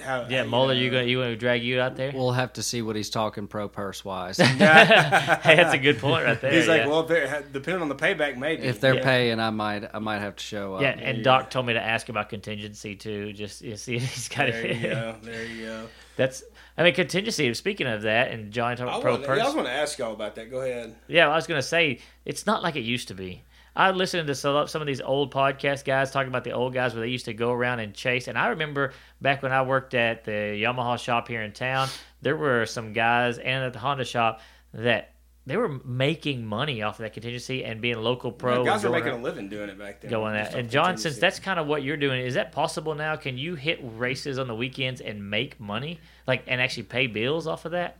[0.00, 2.12] Have, Yeah, Moeller, you going you want to drag you out there?
[2.14, 6.24] we'll have to see what he's talking pro purse wise hey, that's a good point
[6.24, 6.52] right there.
[6.52, 6.88] He's like, yeah.
[6.88, 8.62] well, if depending on the payback, maybe.
[8.62, 9.02] if they're Yeah.
[9.04, 11.82] paying i might i might have to show up yeah, and Doc told me to
[11.82, 13.32] ask about contingency too.
[13.32, 14.82] Just you see, he's got there you it.
[14.82, 15.14] go.
[15.22, 15.86] There you go.
[16.16, 16.42] That's,
[16.76, 17.52] I mean, contingency.
[17.54, 19.98] Speaking of that, and John I, talked pro want, yeah, I was going to ask
[19.98, 20.50] y'all about that.
[20.50, 20.96] Go ahead.
[21.06, 23.44] Yeah, I was gonna say it's not like it used to be.
[23.78, 27.00] I listened to some of these old podcast guys talking about the old guys where
[27.00, 28.26] they used to go around and chase.
[28.26, 31.88] And I remember back when I worked at the Yamaha shop here in town,
[32.20, 34.40] there were some guys and at the Honda shop
[34.74, 35.12] that
[35.46, 38.64] they were making money off of that contingency and being local pro.
[38.64, 40.10] guys and were making a living doing it back then.
[40.10, 40.54] going Just at.
[40.54, 43.14] off And John, since that's kind of what you're doing, is that possible now?
[43.14, 47.46] Can you hit races on the weekends and make money, like and actually pay bills
[47.46, 47.96] off of that?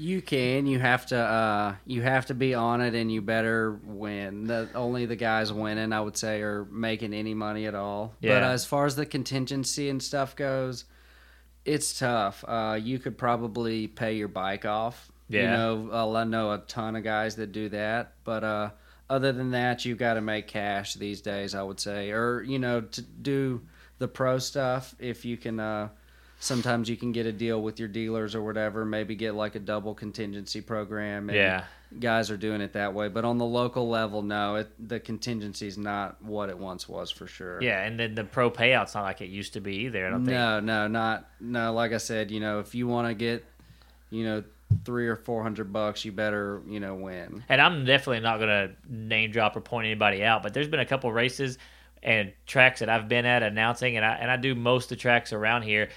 [0.00, 0.66] You can.
[0.66, 1.18] You have to.
[1.18, 4.46] Uh, you have to be on it, and you better win.
[4.46, 8.14] The, only the guys winning, I would say, are making any money at all.
[8.22, 8.48] But Yeah.
[8.50, 10.84] as far as the contingency and stuff goes,
[11.66, 12.42] it's tough.
[12.48, 15.10] Uh, you could probably pay your bike off.
[15.28, 15.42] Yeah.
[15.42, 18.70] You know, uh, I know a ton of guys that do that, but uh,
[19.10, 21.54] other than that, you got to make cash these days.
[21.54, 23.60] I would say, or you know, to do
[23.98, 25.60] the pro stuff if you can.
[25.60, 25.88] Uh,
[26.40, 28.84] sometimes you can get a deal with your dealers or whatever.
[28.84, 31.30] Maybe get like a double contingency program.
[31.30, 31.64] Yeah.
[32.00, 33.08] guys are doing it that way.
[33.08, 37.10] But on the local level, no, it, the contingency is not what it once was
[37.10, 37.62] for sure.
[37.62, 40.06] Yeah, and then the pro payout's not like it used to be either.
[40.06, 40.34] I don't think.
[40.34, 41.72] No, no, not no.
[41.72, 43.44] Like I said, you know, if you want to get,
[44.10, 44.42] you know,
[44.84, 47.44] three or four hundred bucks, you better, you know, win.
[47.48, 50.86] And I'm definitely not gonna name drop or point anybody out, but there's been a
[50.86, 51.58] couple races
[52.02, 54.96] and tracks that I've been at announcing, and I and I do most of the
[54.96, 55.90] tracks around here,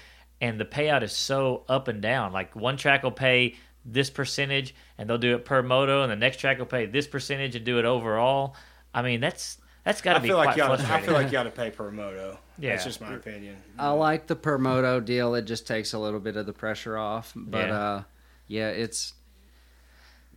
[0.44, 2.32] and the payout is so up and down.
[2.32, 6.16] Like one track will pay this percentage, and they'll do it per moto, and the
[6.16, 8.54] next track will pay this percentage and do it overall.
[8.92, 11.30] I mean, that's that's got to be feel quite like you ought, I feel like
[11.32, 12.38] you ought to pay per moto.
[12.58, 12.70] Yeah.
[12.70, 13.56] That's just my opinion.
[13.78, 15.34] I like the per moto deal.
[15.34, 17.32] It just takes a little bit of the pressure off.
[17.34, 17.74] But Yeah.
[17.80, 18.02] uh
[18.46, 19.14] yeah, it's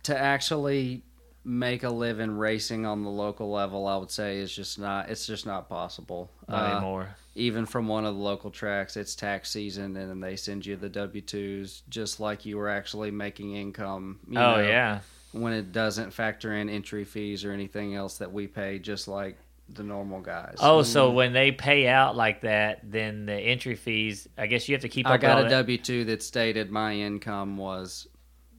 [0.04, 1.02] to actually
[1.44, 5.26] make a living racing on the local level, I would say is just not it's
[5.26, 6.30] just not possible.
[6.48, 7.16] not Uh, anymore.
[7.38, 10.76] Even from one of the local tracks, it's tax season and then they send you
[10.76, 14.18] the W twos just like you were actually making income.
[14.28, 15.00] You Oh know, yeah,
[15.32, 19.38] When it doesn't factor in entry fees or anything else that we pay just like
[19.68, 20.56] the normal guys.
[20.60, 21.16] Oh, so mm-hmm.
[21.16, 24.26] when they pay out like that, then the entry fees.
[24.36, 25.06] I guess you have to keep.
[25.06, 25.56] Up I got all a that.
[25.56, 28.08] W two that stated my income was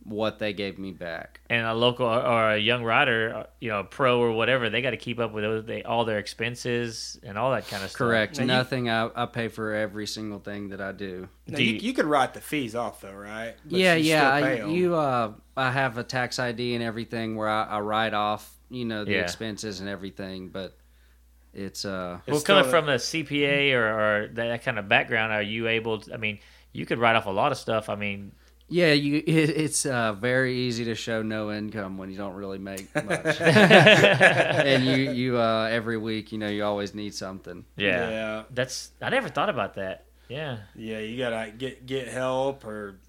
[0.04, 1.40] what they gave me back.
[1.50, 4.92] and a local or a young rider, uh, you know, pro or whatever, they got
[4.92, 7.98] to keep up with those, they, all their expenses and all that kind of stuff.
[8.00, 8.38] Correct.
[8.38, 8.90] Now you- Nothing.
[8.90, 11.28] I, I pay for every single thing that I do.
[11.48, 13.56] Now, Do you, you- you could write the fees off though, right?
[13.66, 14.30] But yeah, you yeah.
[14.32, 18.52] I, you, uh, I have a tax ID and everything where I, I write off,
[18.70, 19.22] you know, the Yeah.
[19.22, 20.50] expenses and everything.
[20.50, 20.76] But
[21.54, 24.88] it's uh, Well, still coming a- from a CPA or, or that, that kind of
[24.88, 26.00] background, are you able?
[26.02, 26.40] To, I mean,
[26.72, 27.90] you could write off a lot of stuff.
[27.90, 28.32] I mean,
[28.70, 28.94] yeah.
[28.94, 32.94] You, it, it's uh, very easy to show no income when you don't really make
[33.06, 33.42] much.
[33.42, 37.66] and you, you uh, every week, you know, you always need something.
[37.76, 40.06] yeah, yeah, that's I never thought about that.
[40.30, 40.60] Yeah.
[40.76, 41.00] yeah.
[41.00, 43.00] You gotta get get help or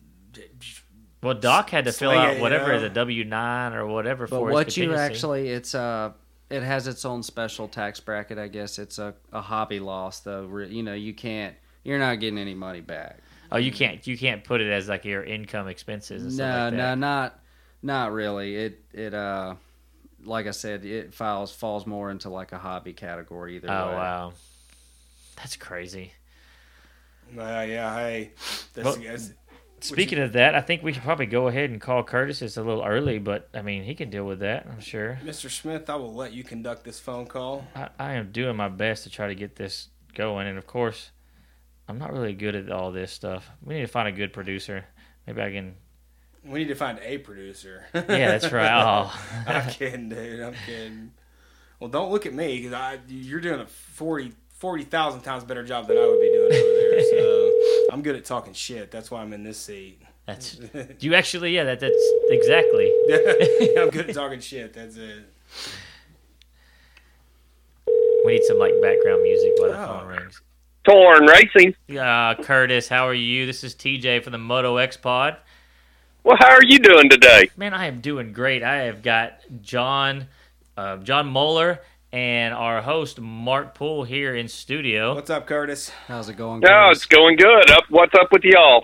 [1.23, 2.81] Well, Doc had to fill out whatever yeah.
[2.81, 6.13] the W nine or whatever But for his what you actually, it's uh,
[6.49, 8.39] it has its own special tax bracket.
[8.39, 10.59] I guess it's a, a hobby loss though.
[10.59, 11.55] You know, you can't,
[11.85, 13.19] you're not getting any money back.
[13.53, 16.23] Oh, you can't you can't put it as like your income expenses.
[16.23, 17.41] And No, stuff like no, not,
[17.83, 18.57] not really.
[18.57, 19.55] It, it uh,
[20.25, 23.95] like I said, it falls falls more into like a hobby category either Oh way.
[23.95, 24.33] wow,
[25.37, 26.13] that's crazy.
[27.35, 27.95] Well, yeah.
[27.95, 28.31] Hey,
[28.75, 29.33] that's, Well- that's-
[29.83, 32.43] Speaking of that, I think we should probably go ahead and call Curtis.
[32.43, 34.67] It's a little early, but I mean he can deal with that.
[34.71, 35.19] I'm sure.
[35.25, 35.51] Mr.
[35.51, 37.67] Smith, I will let you conduct this phone call.
[37.75, 41.13] I, I am doing my best to try to get this going, and of course,
[41.91, 43.51] I'm not really good at all this stuff.
[43.65, 44.85] We need to find a good producer.
[45.27, 45.75] Maybe I can.
[46.45, 47.85] We need to find a producer.
[47.93, 48.71] Yeah, that's right.
[48.83, 49.21] Oh.
[49.47, 50.41] I'm kidding, dude.
[50.41, 51.11] I'm kidding.
[51.81, 55.89] Well, don't look at me because I you're doing a 40 40,000 times better job
[55.89, 57.01] than I would be doing over there.
[57.11, 57.51] So
[57.93, 58.91] I'm good at talking shit.
[58.93, 60.01] That's why I'm in this seat.
[60.27, 60.61] That's
[61.01, 61.55] you actually.
[61.57, 62.87] Yeah, that that's exactly.
[63.77, 64.75] I'm good at talking shit.
[64.75, 65.25] That's it.
[68.25, 69.87] We need some like background music while the Oh.
[69.87, 70.41] phone rings.
[70.91, 71.77] Torn Racing.
[71.97, 73.47] Uh, Curtis, how are you?
[73.47, 75.37] This is TJ from the Moto X Pod.
[76.25, 77.49] Well, how are you doing today?
[77.57, 78.65] Man, I am doing great.
[78.65, 80.27] I have got John,
[80.77, 81.79] uh, John Moeller,
[82.13, 85.15] and our host Mark Poole here in studio.
[85.15, 85.91] What's up, Curtis?
[86.09, 86.59] How's it going?
[86.59, 86.99] No, Curtis?
[86.99, 87.71] it's going good.
[87.71, 88.83] Up, what's up with y'all?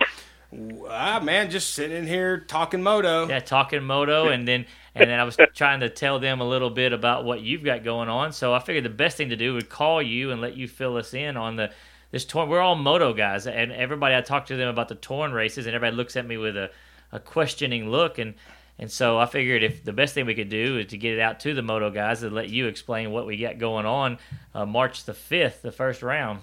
[0.89, 3.27] Ah, man, just sitting in here talking moto.
[3.27, 6.69] Yeah, talking moto, and then and then I was trying to tell them a little
[6.69, 8.31] bit about what you've got going on.
[8.31, 10.95] So I figured the best thing to do would call you and let you fill
[10.95, 11.71] us in on the
[12.11, 12.49] this torn.
[12.49, 15.75] We're all moto guys, and everybody I talk to them about the torn races, and
[15.75, 16.71] everybody looks at me with a,
[17.11, 18.35] a questioning look, and
[18.79, 21.19] and so I figured if the best thing we could do is to get it
[21.19, 24.19] out to the moto guys and let you explain what we got going on
[24.53, 26.41] uh, March the fifth, the first round.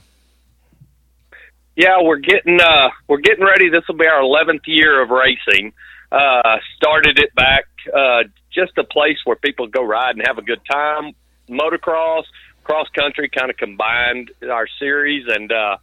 [1.76, 3.68] Yeah, we're getting uh, we're getting ready.
[3.68, 5.72] This will be our eleventh year of racing.
[6.10, 10.42] Uh, started it back uh, just a place where people go ride and have a
[10.42, 11.12] good time.
[11.48, 12.22] Motocross,
[12.64, 15.76] cross country, kind of combined our series, and uh,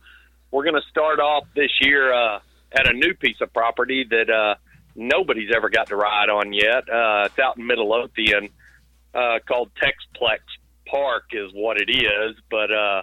[0.52, 2.40] we're going to start off this year uh,
[2.72, 4.56] at a new piece of property that uh,
[4.96, 6.90] nobody's ever got to ride on yet.
[6.90, 8.50] Uh, it's out in Midlothian,
[9.14, 10.40] uh, called Texplex
[10.88, 12.72] Park, is what it is, but.
[12.72, 13.02] Uh,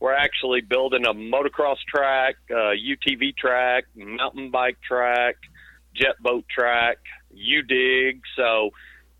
[0.00, 5.34] we're actually building a motocross track, uh, UTV track, mountain bike track,
[5.92, 6.98] jet boat track,
[7.32, 8.20] U dig.
[8.36, 8.70] So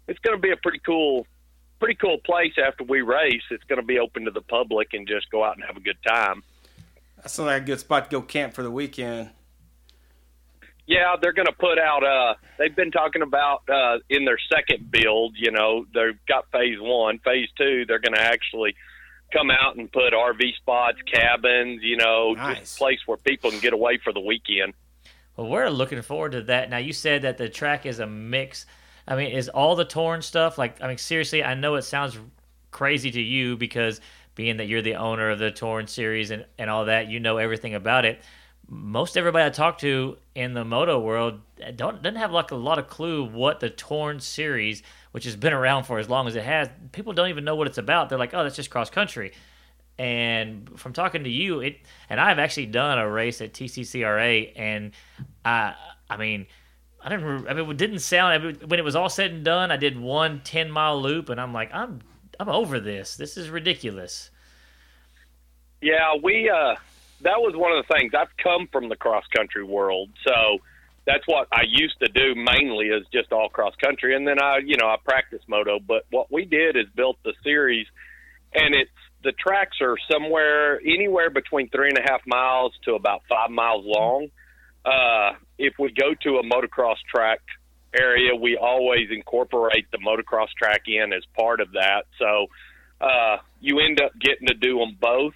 [0.06, 1.26] it's going to be a pretty cool,
[1.78, 3.42] pretty cool place after we race.
[3.50, 5.80] It's going to be open to the public and just go out and have a
[5.80, 6.42] good time.
[7.16, 9.30] That sounds like a good spot to go camp for the weekend.
[10.86, 12.02] Yeah, they're going to put out.
[12.02, 15.34] Uh, they've been talking about uh, in their second build.
[15.36, 17.84] You know, they've got phase one, phase two.
[17.86, 18.74] They're going to actually
[19.30, 21.82] come out and put RV spots, cabins.
[21.82, 22.60] You know, Nice.
[22.60, 24.72] just a place where people can get away for the weekend.
[25.36, 26.70] Well, we're looking forward to that.
[26.70, 28.64] Now, you said that the track is a mix.
[29.08, 30.82] I mean, is all the torn stuff like?
[30.82, 32.18] I mean, seriously, I know it sounds
[32.70, 34.00] crazy to you because
[34.34, 37.38] being that you're the owner of the torn series and, and all that, you know
[37.38, 38.20] everything about it.
[38.68, 41.40] Most everybody I talk to in the moto world
[41.74, 44.82] don't doesn't have like a lot of clue what the torn series,
[45.12, 46.68] which has been around for as long as it has.
[46.92, 48.10] People don't even know what it's about.
[48.10, 49.32] They're like, oh, that's just cross country.
[49.98, 51.78] And from talking to you, it
[52.10, 54.92] and I've actually done a race at TCCRA, and
[55.44, 55.74] I,
[56.08, 56.46] I mean,
[57.08, 57.24] I didn't.
[57.24, 58.60] re- I mean, it didn't sound.
[58.66, 61.54] When it was all said and done, I did one 10 mile loop, and I'm
[61.54, 62.00] like, I'm,
[62.38, 63.16] I'm over this.
[63.16, 64.30] This is ridiculous.
[65.80, 66.50] Yeah, we.
[66.50, 66.74] Uh,
[67.22, 68.12] that was one of the things.
[68.14, 70.58] I've come from the cross country world, so
[71.06, 74.58] that's what I used to do mainly is just all cross country, and then I,
[74.58, 75.78] you know, I practice moto.
[75.80, 77.86] But what we did is built the series,
[78.52, 78.90] and it's
[79.24, 83.86] the tracks are somewhere anywhere between three and a half miles to about five miles
[83.86, 84.28] long.
[84.84, 87.40] Uh, if we go to a motocross track
[87.98, 92.04] area, we always incorporate the motocross track in as part of that.
[92.18, 92.46] So
[93.00, 95.34] uh, you end up getting to do them both.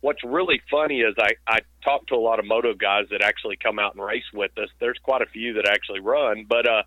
[0.00, 3.56] What's really funny is I, I talk to a lot of moto guys that actually
[3.56, 4.68] come out and race with us.
[4.80, 6.82] There's quite a few that actually run, but uh,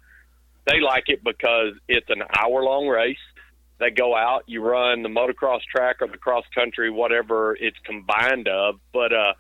[0.65, 3.17] they like it because it's an hour long race.
[3.79, 8.47] They go out, you run the motocross track or the cross country, whatever it's combined
[8.47, 8.79] of.
[8.93, 9.33] But uh,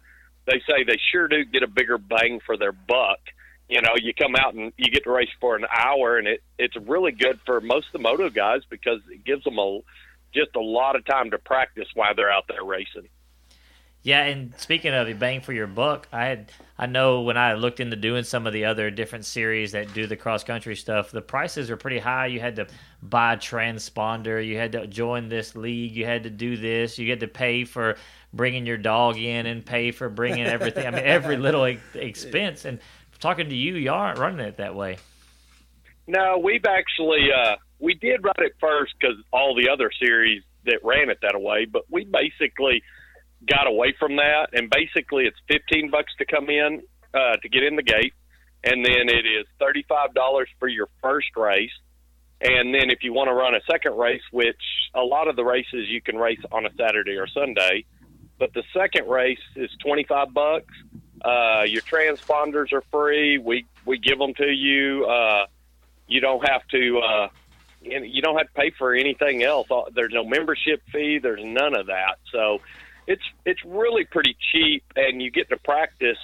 [0.45, 3.19] they say they sure do get a bigger bang for their buck.
[3.67, 6.43] You know, you come out and you get to race for an hour, and it
[6.59, 9.79] it's really good for most of the moto guys because it gives them a
[10.33, 13.07] just a lot of time to practice while they're out there racing.
[14.05, 17.55] Yeah, and speaking of the bang for your buck, I had I know when I
[17.55, 21.09] looked into doing some of the other different series that do the cross country stuff,
[21.09, 22.27] the prices are pretty high.
[22.27, 22.67] You had to
[23.01, 27.09] buy a transponder, you had to join this league, you had to do this, you
[27.09, 27.97] had to pay for
[28.31, 30.85] bringing your dog in and pay for bringing everything.
[30.85, 32.65] I mean, every little e- expense.
[32.65, 32.79] And
[33.19, 34.97] talking to you, y'all aren't running it that way.
[36.07, 40.79] No, we've actually uh, we did run it first because all the other series that
[40.83, 42.83] ran it that way, but we basically
[43.47, 47.63] got away from that, and basically it's fifteen bucks to come in uh, to get
[47.63, 48.13] in the gate,
[48.63, 51.73] and then it is thirty five dollars for your first race,
[52.41, 54.61] and then if you want to run a second race, which
[54.93, 57.85] a lot of the races you can race on a Saturday or Sunday,
[58.37, 60.73] but the second race is twenty five bucks.
[61.25, 63.37] Uh, your transponders are free.
[63.37, 65.05] We we give them to you.
[65.05, 65.47] Uh,
[66.07, 67.27] you don't have to uh,
[67.81, 69.67] you don't have to pay for anything else.
[69.71, 71.19] Uh, There's no membership fee.
[71.21, 72.19] There's none of that.
[72.31, 72.61] So
[73.07, 76.17] it's it's really pretty cheap, and you get to practice.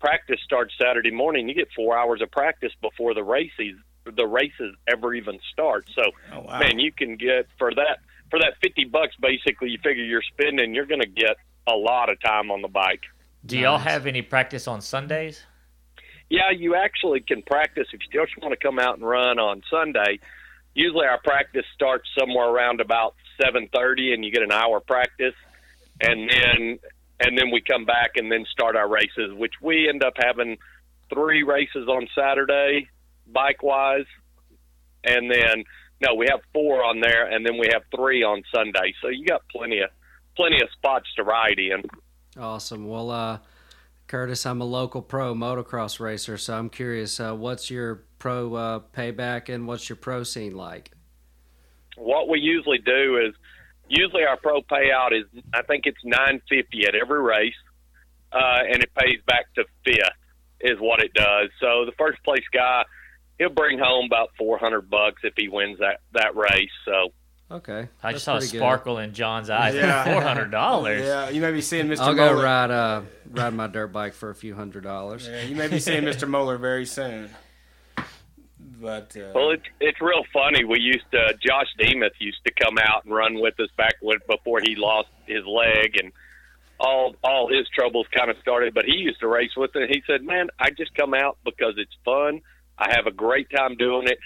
[0.00, 1.48] Practice starts Saturday morning.
[1.48, 3.74] You get four hours of practice before the races
[4.04, 5.88] the races ever even start.
[5.94, 6.60] So Oh, wow.
[6.60, 7.98] man, you can get for that
[8.30, 9.16] for that fifty bucks.
[9.20, 10.74] Basically, you figure you're spending.
[10.74, 11.36] You're going to get
[11.66, 13.02] a lot of time on the bike.
[13.44, 15.44] Do y'all have any practice on Sundays?
[16.30, 19.62] Yeah, you actually can practice if you just want to come out and run on
[19.70, 20.18] Sunday.
[20.74, 25.34] Usually our practice starts somewhere around about 7:30 and you get an hour practice
[26.00, 26.78] and then
[27.20, 30.58] and then we come back and then start our races, which we end up having
[31.12, 32.88] three races on Saturday
[33.26, 34.06] bike wise
[35.04, 35.64] and then
[36.00, 38.94] no, we have four on there and then we have three on Sunday.
[39.02, 39.90] So you got plenty of
[40.36, 41.82] plenty of spots to ride in.
[42.38, 42.86] Awesome.
[42.86, 43.38] Well, uh,
[44.06, 48.80] Curtis, I'm a local pro motocross racer, so I'm curious, uh, what's your pro uh,
[48.96, 50.92] payback and what's your pro scene like?
[51.98, 53.34] what we usually do is
[53.88, 57.54] usually our pro payout is I think it's nine fifty at every race,
[58.32, 59.98] uh, and it pays back to fifth
[60.60, 61.50] is what it does.
[61.60, 62.84] So the first place guy
[63.38, 66.70] he'll bring home about four hundred bucks if he wins that that race.
[66.84, 67.12] So
[67.50, 67.88] Okay.
[68.02, 68.58] I just saw a pretty good.
[68.58, 69.74] sparkle in John's eyes.
[69.74, 70.04] Yeah.
[70.04, 71.02] Four hundred dollars.
[71.02, 72.00] Yeah, you may be seeing Mr.
[72.00, 75.26] I'll go ride uh, ride my dirt bike for a few hundred dollars.
[75.26, 76.28] Yeah, you may be seeing Mr.
[76.28, 77.30] Moeller very soon.
[78.80, 80.64] But uh, well, it's it's real funny.
[80.64, 84.18] We used to Josh Demuth used to come out and run with us back when
[84.28, 86.12] before he lost his leg and.
[86.80, 89.90] All all his troubles kind of started, but he used to race with it.
[89.90, 92.40] He said, "Man, I just come out because it's fun.
[92.78, 94.16] I have a great time doing it,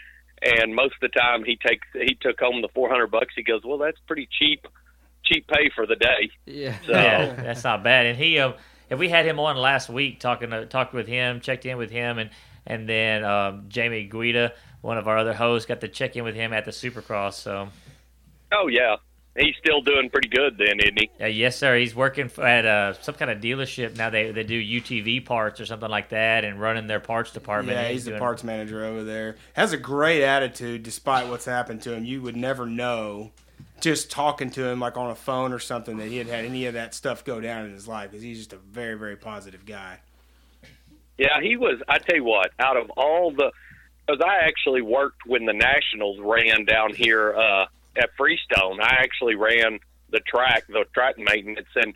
[0.43, 3.35] and most of the time he takes he took home the four hundred bucks.
[3.37, 4.67] He goes, well, that's pretty cheap,
[5.25, 6.31] cheap pay for the day.
[6.47, 6.77] Yeah.
[6.87, 8.07] So Yeah, that's not bad.
[8.07, 8.53] And he, uh,
[8.91, 11.91] if we had him on last week, talking to, talked with him, checked in with
[11.91, 12.31] him, and
[12.67, 16.35] and then um, Jamie Guida, one of our other hosts, got to check in with
[16.35, 17.35] him at the Supercross.
[17.35, 17.69] So
[18.53, 18.97] oh yeah,
[19.37, 21.11] he's still doing pretty good then, isn't he?
[21.21, 21.77] Uh, yes, sir.
[21.77, 24.11] He's working at uh, some kind of dealership now.
[24.11, 27.77] They they do UTV parts or something like that, and running their parts department.
[27.77, 29.37] Yeah, And he's the doing- parts manager over there.
[29.55, 32.05] Has a great attitude despite what's happened to him.
[32.05, 33.33] You would never know
[33.81, 36.67] just talking to him like on a phone or something that he had had any
[36.67, 39.65] of that stuff go down in his life because he's just a very very positive
[39.67, 39.99] guy.
[41.19, 41.81] Yeah, he was.
[41.89, 43.53] I tell you what, out of all the,
[44.07, 47.67] because I actually worked when the Nationals ran down here uh,
[47.97, 48.81] at Freestone.
[48.81, 49.79] I actually ran
[50.11, 51.95] the track, the track maintenance, and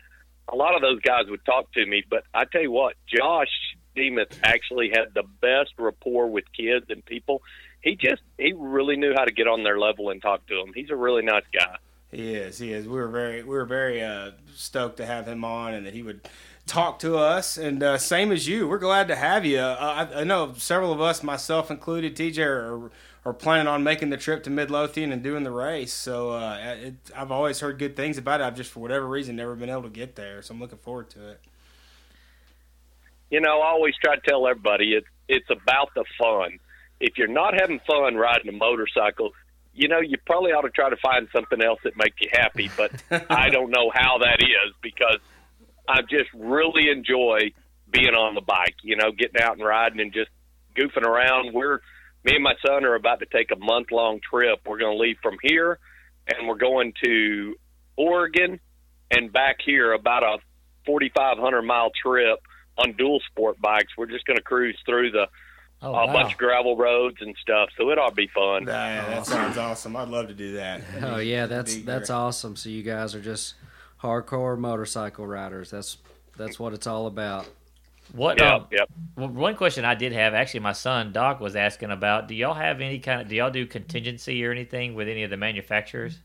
[0.51, 2.03] a lot of those guys would talk to me.
[2.09, 3.47] But I tell you what, Josh
[3.95, 7.41] Demuth actually had the best rapport with kids and people.
[7.81, 10.71] He just he really knew how to get on their level and talk to them.
[10.73, 11.77] He's a really nice guy.
[12.11, 12.57] He is.
[12.57, 12.87] He is.
[12.87, 16.03] We were very we were very uh, stoked to have him on and that he
[16.03, 16.27] would
[16.67, 17.57] talk to us.
[17.57, 19.59] And uh, same as you, we're glad to have you.
[19.59, 22.91] Uh, I, I know several of us, myself included, TJ, are,
[23.27, 25.91] are planning on making the trip to Midlothian and doing the race.
[25.91, 28.45] So uh, it, I've always heard good things about it.
[28.45, 30.41] I've just for whatever reason never been able to get there.
[30.41, 31.41] So I'm looking forward to it.
[33.29, 36.59] you know, I always try to tell everybody it's it's about the fun.
[37.01, 39.31] If you're not having fun riding a motorcycle,
[39.73, 42.71] you know, you probably ought to try to find something else that makes you happy.
[42.77, 42.93] But
[43.29, 45.19] I don't know how that is because
[45.85, 47.51] I just really enjoy
[47.91, 48.75] being on the bike.
[48.83, 50.29] You know, getting out and riding and just
[50.77, 51.53] goofing around.
[51.53, 51.81] We're
[52.23, 54.59] me and my son are about to take a month long trip.
[54.65, 55.79] We're going to leave from here,
[56.27, 57.55] and we're going to
[57.95, 58.59] Oregon
[59.11, 60.37] and back here about a
[60.85, 62.39] 4,500 mile trip
[62.77, 63.93] on dual sport bikes.
[63.97, 65.27] We're just going to cruise through the
[65.79, 66.11] Oh, a wow.
[66.13, 67.69] bunch of gravel roads and stuff.
[67.77, 68.63] So it ought to be fun.
[68.65, 69.95] Yeah, that sounds awesome.
[69.95, 70.81] I'd love to do that.
[71.03, 72.55] Oh yeah, that's that's awesome.
[72.55, 73.53] So you guys are just
[74.01, 75.69] hardcore motorcycle riders.
[75.69, 75.97] That's
[76.35, 77.47] that's what it's all about.
[78.13, 78.39] What?
[78.39, 78.89] Yeah, um, yep.
[79.15, 82.27] one question I did have, actually, my son Doc was asking about.
[82.27, 83.27] Do y'all have any kind of?
[83.27, 86.19] Do y'all do contingency or anything with any of the manufacturers?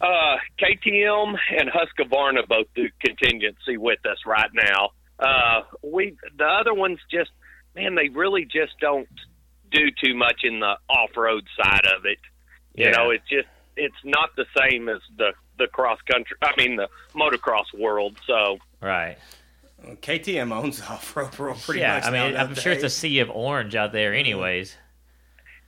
[0.00, 4.90] Uh, KTM and Husqvarna both do contingency with us right now.
[5.18, 7.30] Uh, we the other ones just
[7.74, 9.08] man, they really just don't
[9.70, 12.18] do too much in the off road side of it.
[12.74, 12.90] You Yeah.
[12.92, 16.36] know, it's just it's not the same as the the cross country.
[16.40, 18.18] I mean, the motocross world.
[18.26, 19.16] So Right.
[19.84, 22.04] Well, KTM owns off road world pretty yeah, much.
[22.04, 24.76] I mean, now, I'm sure it's a sea of orange out there, anyways.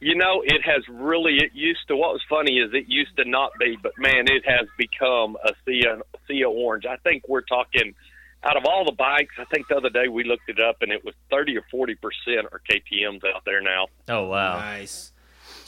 [0.00, 1.36] You know, it has really.
[1.36, 1.96] It used to.
[1.96, 5.52] What was funny is it used to not be, but man, it has become a
[5.66, 6.86] sea of, sea of orange.
[6.86, 7.94] I think we're talking
[8.42, 9.34] out of all the bikes.
[9.38, 11.96] I think the other day we looked it up, and it was thirty or forty
[11.96, 13.88] percent are KTM's out there now.
[14.08, 14.56] Oh wow.
[14.56, 15.12] Nice.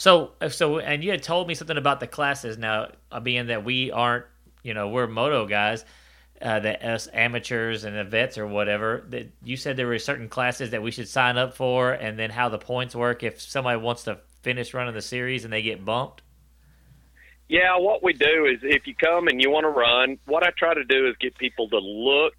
[0.03, 2.59] So, so, and you had told me something about the classes.
[2.59, 4.24] Now, uh, being that we aren't,
[4.62, 5.84] you know, we're moto guys,
[6.43, 9.05] uh, that us amateurs and the vets or whatever.
[9.09, 12.30] That you said there were certain classes that we should sign up for, and then
[12.30, 15.84] how the points work if somebody wants to finish running the series and they get
[15.84, 16.22] bumped.
[17.49, 20.51] Yeah, what we do is if you come and you want to run, what I
[20.57, 22.34] try to do is get people to look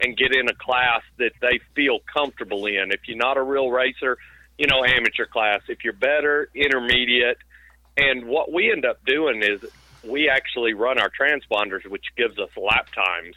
[0.00, 2.90] and get in a class that they feel comfortable in.
[2.90, 4.18] If you're not a real racer,
[4.58, 5.60] you know, amateur class.
[5.68, 7.38] If you're better, intermediate.
[7.96, 9.64] And what we end up doing is
[10.02, 13.34] we actually run our transponders, which gives us lap times.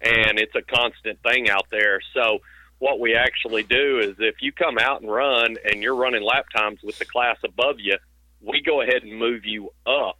[0.00, 2.00] And it's a constant thing out there.
[2.14, 2.38] So
[2.78, 6.46] what we actually do is if you come out and run and you're running lap
[6.54, 7.96] times with the class above you,
[8.40, 10.18] we go ahead and move you up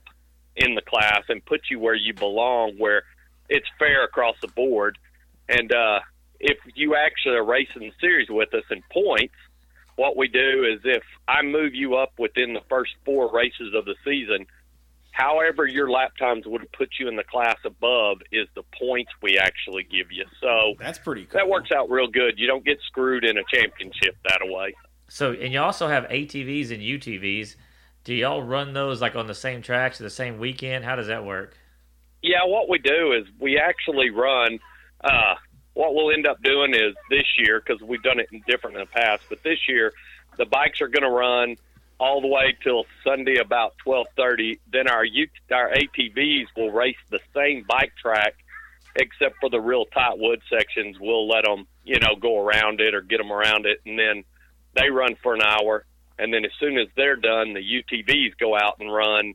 [0.56, 3.04] in the class and put you where you belong, where
[3.48, 4.98] it's fair across the board.
[5.48, 6.00] And uh,
[6.38, 9.34] if you actually are racing the series with us in points,
[9.96, 13.84] what we do is if I move you up within the first four races of
[13.84, 14.46] the season,
[15.12, 19.10] however your lap times would have put you in the class above is the points
[19.22, 20.24] we actually give you.
[20.40, 21.38] So That's pretty cool.
[21.38, 22.38] that works out real good.
[22.38, 24.74] You don't get screwed in a championship that way.
[25.08, 27.56] So, and you also have ATVs and UTVs.
[28.04, 30.84] Do y'all run those like on the same tracks or the same weekend?
[30.84, 31.56] How does that work?
[32.22, 34.58] Yeah, what we do is we actually run.
[35.02, 35.34] Uh,
[35.74, 38.82] what we'll end up doing is this year because we've done it in different in
[38.82, 39.92] the past, but this year
[40.36, 41.56] the bikes are going to run
[42.00, 44.58] all the way till Sunday about twelve thirty.
[44.72, 48.34] Then our U- our ATVs will race the same bike track,
[48.96, 50.96] except for the real tight wood sections.
[50.98, 54.24] We'll let them, you know, go around it or get them around it, and then
[54.74, 55.84] they run for an hour.
[56.18, 59.34] And then as soon as they're done, the UTVs go out and run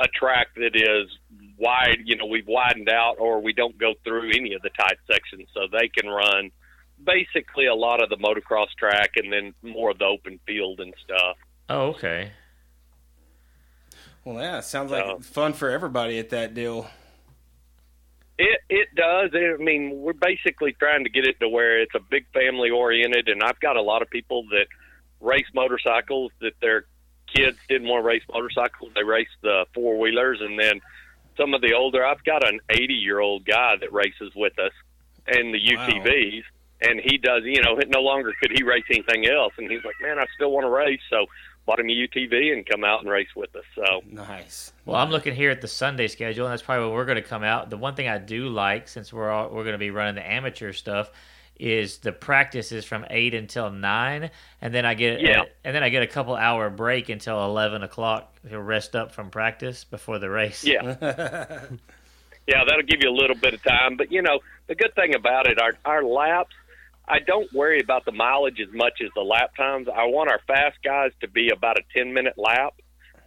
[0.00, 1.08] a track that is
[1.58, 4.98] wide, you know, we've widened out or we don't go through any of the tight
[5.10, 6.50] sections so they can run
[7.04, 10.94] basically a lot of the motocross track and then more of the open field and
[11.04, 11.36] stuff.
[11.72, 12.32] Oh, okay.
[14.24, 16.88] Well, yeah, it sounds like So- fun for everybody at that deal.
[18.38, 19.30] It it does.
[19.34, 23.28] I mean, we're basically trying to get it to where it's a big family oriented
[23.28, 24.66] and I've got a lot of people that
[25.20, 26.86] race motorcycles that their
[27.34, 28.92] kids didn't want to race motorcycles.
[28.94, 30.80] They race the four wheelers and then
[31.36, 32.04] some of the older.
[32.04, 34.72] I've got an 80 year old guy that races with us
[35.28, 35.86] in the Wow.
[35.86, 36.44] UTVs,
[36.80, 37.42] and he does.
[37.44, 40.50] You know, no longer could he race anything else, and he's like, "Man, I still
[40.52, 41.26] want to race." So
[41.66, 43.64] bought him a UTV and come out and race with us.
[43.74, 44.72] So Nice.
[44.84, 47.28] Well, I'm looking here at the Sunday schedule, and that's probably where we're going to
[47.28, 47.70] come out.
[47.70, 50.28] The one thing I do like, since we're all, we're going to be running the
[50.28, 51.10] amateur stuff,
[51.60, 55.42] is the practices from eight until nine, and then I get Yeah.
[55.64, 59.30] and then I get a couple hour break until eleven o'clock to rest up from
[59.30, 60.64] practice before the race.
[60.64, 60.96] yeah,
[62.46, 63.96] yeah, that'll give you a little bit of time.
[63.96, 66.54] But you know, the good thing about it, our our laps.
[67.12, 69.86] I don't worry about the mileage as much as the lap times.
[69.88, 72.74] I want our fast guys to be about a 10 minute lap,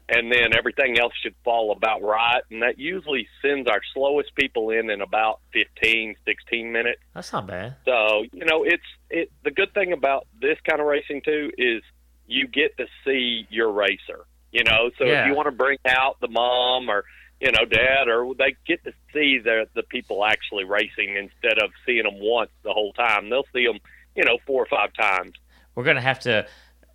[0.10, 2.42] and then everything else should fall about right.
[2.52, 7.02] And that usually sends our slowest people in in about 15, 16 minutes.
[7.14, 7.76] that's not bad.
[7.86, 9.32] So you know, it's it.
[9.44, 11.82] The good thing about this kind of racing too is
[12.28, 14.26] you get to see your racer.
[14.52, 15.22] You know, so Yeah.
[15.24, 17.04] if you want to bring out the mom or
[17.42, 21.72] you know dad, or they get to see the the people actually racing instead of
[21.86, 23.30] seeing them once the whole time.
[23.30, 23.80] They'll see them,
[24.16, 25.34] you know, four or five times.
[25.76, 26.48] We're gonna have to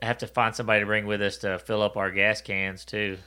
[0.03, 3.19] have to find somebody to bring with us to fill up our gas cans too.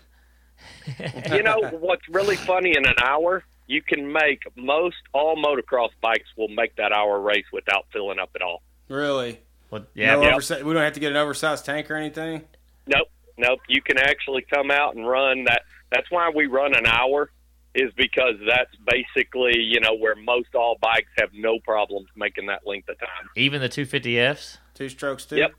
[1.32, 2.76] You know what's really funny?
[2.76, 7.46] In an hour, you can make most all motocross bikes will make that hour race
[7.52, 8.62] without filling up at all.
[8.90, 9.40] Really?
[9.70, 12.44] Well, yeah, no but- oversize, we don't have to get an oversized tank or anything.
[12.88, 13.08] Nope,
[13.38, 13.60] nope.
[13.68, 15.64] You can actually come out and run that.
[15.94, 17.30] That's why we run an hour,
[17.76, 22.66] is because that's basically you know where most all bikes have no problems making that
[22.66, 23.30] length of time.
[23.36, 24.58] even the 250Fs.
[24.74, 25.38] Two strokes too.
[25.38, 25.52] Yep.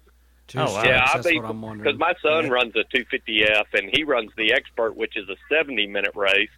[0.47, 0.69] Two Oh, wow.
[0.71, 2.51] strokes, yeah, I that's mean, what I'm because my son Yeah.
[2.51, 6.51] runs a 250F and he runs the Expert, which is a 70 minute race,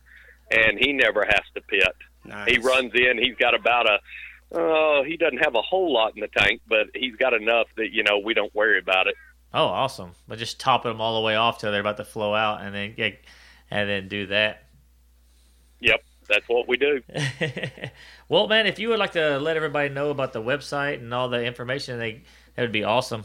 [0.50, 1.94] and he never has to pit.
[2.24, 2.50] Nice.
[2.50, 3.18] He runs in.
[3.18, 3.98] He's got about a.
[4.52, 7.92] Oh, he doesn't have a whole lot in the tank, but he's got enough that
[7.92, 9.14] you know we don't worry about it.
[9.54, 10.12] Oh, awesome!
[10.28, 12.74] But just topping them all the way off till they're about to flow out, and
[12.74, 13.20] then get,
[13.70, 14.64] and then do that.
[15.80, 17.02] Yep, that's what we do.
[18.28, 21.28] well, man, if you would like to let everybody know about the website and all
[21.28, 22.22] the information, they
[22.54, 23.24] that would be awesome.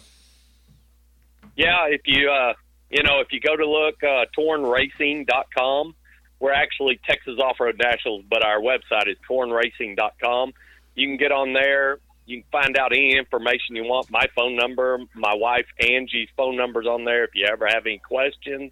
[1.56, 2.54] Yeah, if you uh,
[2.89, 5.96] you know if you go to look uh, tornracing.com,
[6.39, 10.54] we're actually Texas Off Road Nationals, but our website is tornracing.com.
[10.96, 12.00] You can get on there.
[12.26, 14.10] You can find out any information you want.
[14.12, 17.24] My phone number, my wife Angie's phone number's on there.
[17.24, 18.72] If you ever have any questions,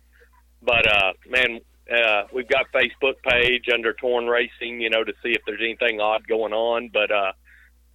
[0.62, 1.60] but uh, man,
[1.92, 6.00] uh, we've got Facebook page under Torn Racing, you know, to see if there's anything
[6.00, 6.90] odd going on.
[6.94, 7.32] But uh,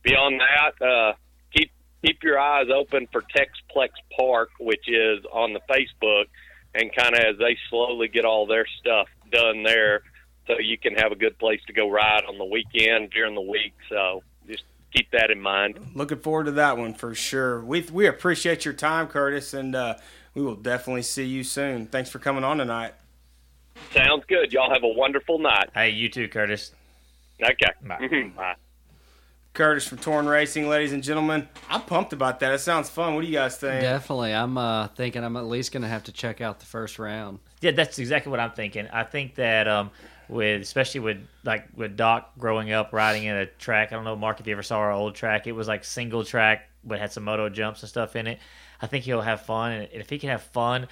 [0.02, 1.12] beyond that, uh,
[1.52, 1.70] keep
[2.04, 6.24] keep your eyes open for Texplex Park, which is on the Facebook,
[6.74, 10.02] and kind of as they slowly get all their stuff done there,
[10.46, 13.40] so you can have a good place to go ride on the weekend during the
[13.40, 13.74] week.
[13.88, 15.78] So just keep that in mind.
[15.94, 17.64] Looking forward to that one for sure.
[17.64, 19.96] We we appreciate your time, Curtis, and uh,
[20.34, 21.86] we will definitely see you soon.
[21.86, 22.94] Thanks for coming on tonight.
[23.92, 24.52] Sounds good.
[24.52, 25.70] Y'all have a wonderful night.
[25.74, 26.72] Hey, you too, Curtis.
[27.42, 27.70] Okay.
[27.82, 28.32] Bye.
[28.36, 28.54] Bye.
[29.52, 31.48] Curtis from Torn Racing, ladies and gentlemen.
[31.70, 32.52] I'm pumped about that.
[32.52, 33.14] It sounds fun.
[33.14, 33.82] What do you guys think?
[33.82, 36.98] Definitely, I'm uh, thinking I'm at least going to have to check out the first
[36.98, 37.38] round.
[37.60, 38.88] Yeah, that's exactly what I'm thinking.
[38.88, 39.92] I think that um,
[40.28, 43.92] with especially with like with Doc growing up riding in a track.
[43.92, 45.46] I don't know, Mark, if you ever saw our old track.
[45.46, 48.40] It was like single track, but had some moto jumps and stuff in it.
[48.84, 50.88] I think he'll have fun, and if he can have fun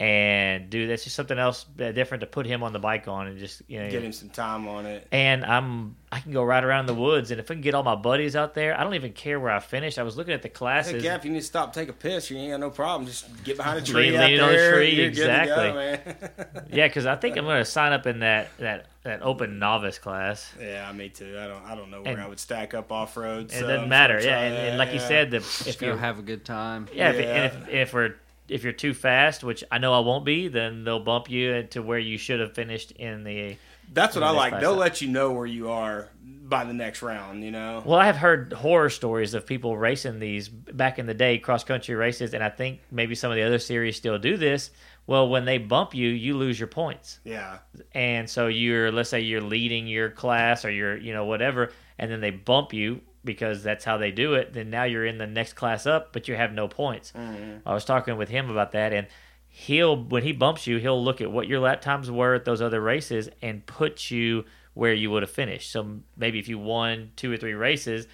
[0.00, 3.38] and do that's just something else different to put him on the bike on and
[3.38, 5.06] just you know Get him some time on it.
[5.12, 7.82] and I'm I can go right around the woods, and if I can get all
[7.84, 9.96] my buddies out there, I don't even care where I finish.
[9.98, 11.04] I was looking at the Heck classes.
[11.04, 13.06] yeah, if you need to stop, take a piss, you ain't got no problem.
[13.06, 14.72] Just get behind a tree Lean out it on the there.
[14.74, 15.54] tree, You're good to exactly.
[15.68, 16.64] go, man.
[16.72, 19.98] Yeah, because I think I'm going to sign up in that that that open novice
[19.98, 20.50] class.
[20.60, 21.36] yeah, me too.
[21.38, 21.62] I don't.
[21.64, 23.52] I don't know where And- I would stack up off road.
[23.52, 24.18] It doesn't matter.
[24.20, 26.88] Yeah, and, and like you said, the, if you have a good time.
[26.92, 27.22] yeah, If, Yeah.
[27.44, 28.14] and if, if we're
[28.50, 31.80] if you're too fast, which I know I won't be, then they'll bump you to
[31.80, 33.56] where you should have finished in the.
[33.92, 34.60] That's what I like.
[34.60, 37.42] They'll let you know where you are by the next round.
[37.44, 37.82] You know.
[37.84, 41.64] Well, I have heard horror stories of people racing these back in the day, cross
[41.64, 44.70] country races, and I think maybe some of the other series still do this.
[45.06, 47.18] Well, when they bump you, you lose your points.
[47.24, 47.58] Yeah.
[47.92, 52.10] and so you're let's say you're leading your class or you're you know whatever and
[52.10, 55.26] then they bump you because that's how they do it then now you're in the
[55.26, 57.56] next class up but you have no points mm-hmm.
[57.68, 59.06] i was talking with him about that and
[59.48, 62.62] he'll when he bumps you he'll look at what your lap times were at those
[62.62, 64.44] other races and put you
[64.74, 68.06] where you would have finished so maybe if you won two or three races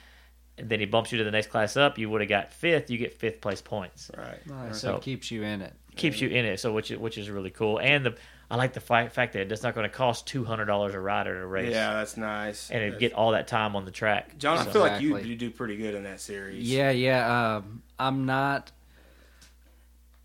[0.59, 2.91] and then he bumps you to the next class up you would have got fifth
[2.91, 4.45] you get fifth place points Right.
[4.47, 4.81] Nice.
[4.81, 5.73] So- So it keeps you in it.
[5.95, 8.17] keeps you in it so which is, which is really cool and the
[8.51, 11.01] I like the fi- fact that it's not going to cost two hundred dollars a
[11.01, 12.71] rider to race Yeah, that's nice.
[12.71, 14.39] and it get all that time on the track.
[14.39, 16.63] John, I feel like you, you do pretty good in that series.
[16.71, 17.57] Yeah, yeah.
[17.57, 18.71] Um, I'm not.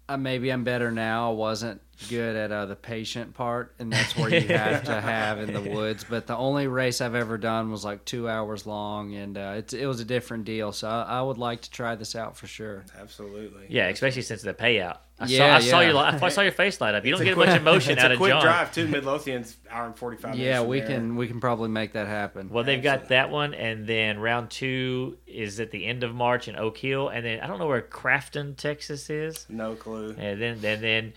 [0.07, 1.31] Uh, maybe I'm better now.
[1.31, 5.39] I wasn't good at uh, the patient part, and that's where you have to have
[5.39, 6.05] in the woods.
[6.09, 9.73] But the only race I've ever done was like two hours long, and uh, it,
[9.73, 10.71] it was a different deal.
[10.71, 12.83] So I, I would like to try this out for sure.
[12.99, 13.65] Absolutely.
[13.69, 14.97] Yeah, especially since the payout.
[15.19, 17.05] I saw, Yeah, I saw your I saw your face light up.
[17.05, 18.41] You don't get quick- much emotion it's out a of quick John.
[18.41, 18.87] drive too.
[18.89, 20.33] Midlothian's hour and forty five.
[20.35, 22.49] Yeah, we can we can probably make that happen.
[22.49, 26.47] Well, they've got that one, and then round two is at the end of March
[26.47, 30.15] in Oak Hill, and then I don't know where Crafton, Texas is, No clue.
[30.17, 31.13] and then then then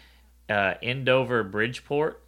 [0.49, 2.21] uh, Endover, Bridgeport.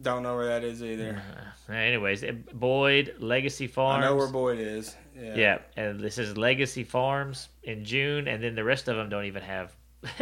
[0.00, 1.22] Don't know where that is either.
[1.68, 4.04] Uh, anyways, Boyd, Legacy Farms.
[4.04, 4.94] I know where Boyd is.
[5.18, 5.34] Yeah.
[5.34, 9.24] Yeah, and this is Legacy Farms in June, and then the rest of them don't
[9.24, 9.74] even have.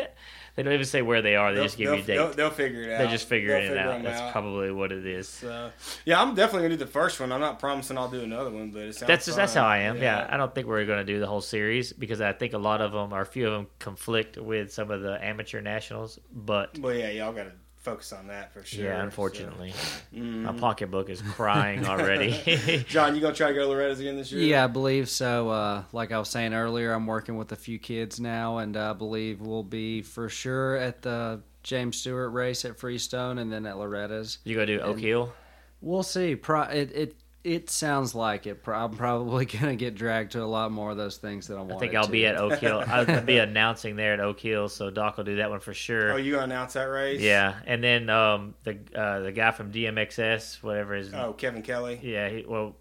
[0.54, 1.50] they don't even say where they are.
[1.50, 2.06] They They'll, just give you a date.
[2.16, 2.98] They'll, they'll figure it out.
[2.98, 4.02] They're just figuring They'll it figure out.
[4.02, 5.28] That's probably what it is.
[5.28, 5.70] So,
[6.04, 7.32] yeah, I'm definitely gonna do the first one.
[7.32, 9.78] I'm not promising I'll do another one, but it sounds That's just, that's how I
[9.78, 10.00] am.
[10.00, 10.26] Yeah.
[10.30, 12.80] I don't think we're going to do the whole series because I think a lot
[12.80, 16.18] of them or a few of them conflict with some of the amateur nationals.
[16.32, 17.52] But Well, yeah, y'all got to
[17.84, 18.86] focus on that for sure.
[18.86, 20.58] yeah, unfortunately, So, my mhm.
[20.58, 22.84] pocketbook is crying already.
[22.88, 24.42] John, you gonna try to go to Loretta's again this year?
[24.42, 25.50] Yeah, I believe so.
[25.50, 28.94] Uh, like I was saying earlier, I'm working with a few kids now, and I
[28.94, 33.76] believe we'll be for sure at the James Stewart race at Freestone, and then at
[33.76, 34.38] Loretta's.
[34.44, 35.32] you gonna do Oak Hill?
[35.80, 36.34] We'll see.
[36.36, 37.14] Pro- it it
[37.44, 38.60] it sounds like it.
[38.66, 41.74] I'm probably gonna get dragged to a lot more of those things than I want.
[41.74, 42.82] I think I'll be at Oak Hill.
[42.86, 46.12] I'll be announcing there at Oak Hill, so Doc will do that one for sure.
[46.12, 47.20] Oh, you gonna announce that race?
[47.20, 52.00] Yeah, and then um, the uh, the guy from DMXS, whatever his Oh, Kevin Kelly.
[52.02, 52.76] yeah, he, well,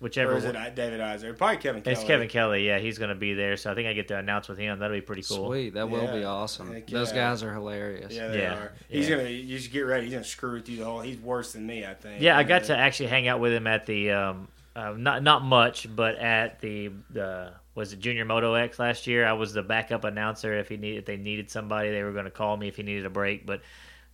[0.00, 1.34] whichever Or is it one- David Iser?
[1.34, 1.92] Probably Kevin Kelly.
[1.94, 2.66] it's Kevin Kelly.
[2.66, 4.78] Yeah, he's going to be there, so I think I get to announce with him.
[4.78, 5.46] That'll be pretty cool.
[5.48, 6.72] Sweet, that will be awesome.
[6.72, 7.30] Heck Those yeah.
[7.30, 8.12] guys are hilarious.
[8.14, 8.72] Yeah, they Yeah, are.
[8.88, 9.16] He's yeah.
[9.16, 9.28] gonna.
[9.28, 10.04] You should get ready.
[10.06, 11.00] He's gonna screw with you the whole.
[11.00, 12.20] He's worse than me, I think.
[12.20, 15.42] Yeah, I got to actually hang out with him at the um, uh, not not
[15.44, 19.26] much, but at the the was it Junior Moto X last year.
[19.26, 20.58] I was the backup announcer.
[20.58, 22.82] If he need if they needed somebody, they were going to call me if he
[22.82, 23.46] needed a break.
[23.46, 23.62] But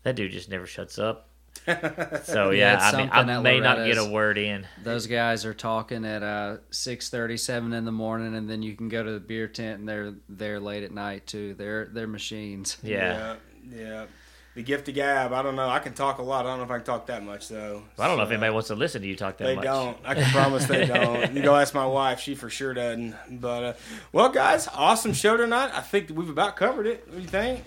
[0.03, 1.29] that dude just never shuts up.
[2.25, 4.67] So Yeah, yeah, I mean, I at may not get a word in.
[4.83, 8.75] Those guys are talking at uh, six thirty, seven in the morning, and then you
[8.77, 11.55] can go to the beer tent, and they're there late at night too.
[11.55, 12.77] They're they're machines.
[12.85, 13.37] Yeah.
[13.65, 14.07] yeah, yeah.
[14.55, 15.33] The gift of gab.
[15.33, 15.69] I don't know.
[15.69, 16.47] I can talk a lot.
[16.47, 17.83] I don't know if I can talk that much though.
[17.99, 19.65] I don't know if anybody wants to listen to you talk that They much.
[19.65, 19.97] don't.
[20.05, 21.35] I can promise they don't.
[21.35, 23.17] You go ask my wife; she for sure doesn't.
[23.41, 23.73] But uh,
[24.13, 25.71] well, guys, awesome show tonight.
[25.75, 27.03] I think we've about covered it.
[27.09, 27.65] What do you think,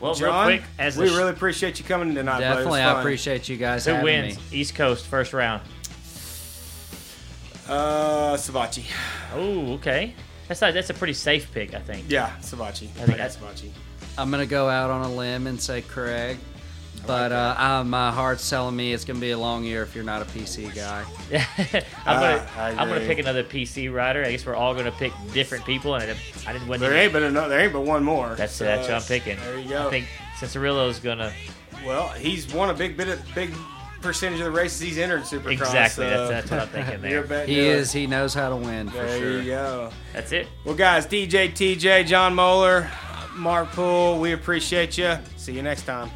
[0.00, 0.48] Well, John?
[0.48, 2.38] real quick, as we sh- really appreciate you coming tonight.
[2.38, 2.42] bud.
[2.42, 4.58] It Definitely, I appreciate you guys who having wins me.
[4.58, 5.62] East Coast first round.
[7.68, 8.84] Uh, Savatgy.
[9.34, 10.14] Oh, okay.
[10.48, 12.06] That's a, that's a pretty safe pick, I think.
[12.08, 12.88] Yeah, Savatgy.
[12.98, 13.70] I think think I- Savatgy.
[14.18, 16.38] I'm gonna go out on a limb and say Craig,
[17.06, 20.04] but uh, uh, my heart's telling me it's gonna be a long year if you're
[20.04, 21.04] not a PC guy.
[22.06, 24.24] I'm gonna I I'm gonna pick another PC rider.
[24.24, 26.20] I guess we're all gonna pick different people, and I didn't.
[26.46, 26.80] I didn't win.
[26.80, 27.48] There ain't but another.
[27.48, 28.34] There ain't but one more.
[28.36, 29.36] That's So, that's what I'm picking.
[29.38, 29.86] There you go.
[29.88, 30.06] I think
[30.38, 31.32] Cianciarulo's gonna
[31.84, 33.52] Well, he's won a big bit of big
[34.02, 35.52] percentage of the races he's entered in Supercross.
[35.52, 36.04] exactly.
[36.08, 37.46] so That's that's what I'm thinking you're there.
[37.46, 37.64] He good.
[37.78, 37.92] is.
[37.92, 39.40] He knows how to win for There sure.
[39.42, 39.90] you go.
[40.12, 40.48] That's it.
[40.64, 42.90] Well, guys, DJ, TJ, John Moeller,
[43.36, 45.16] Mark Poole, we appreciate you.
[45.36, 46.10] See you next time.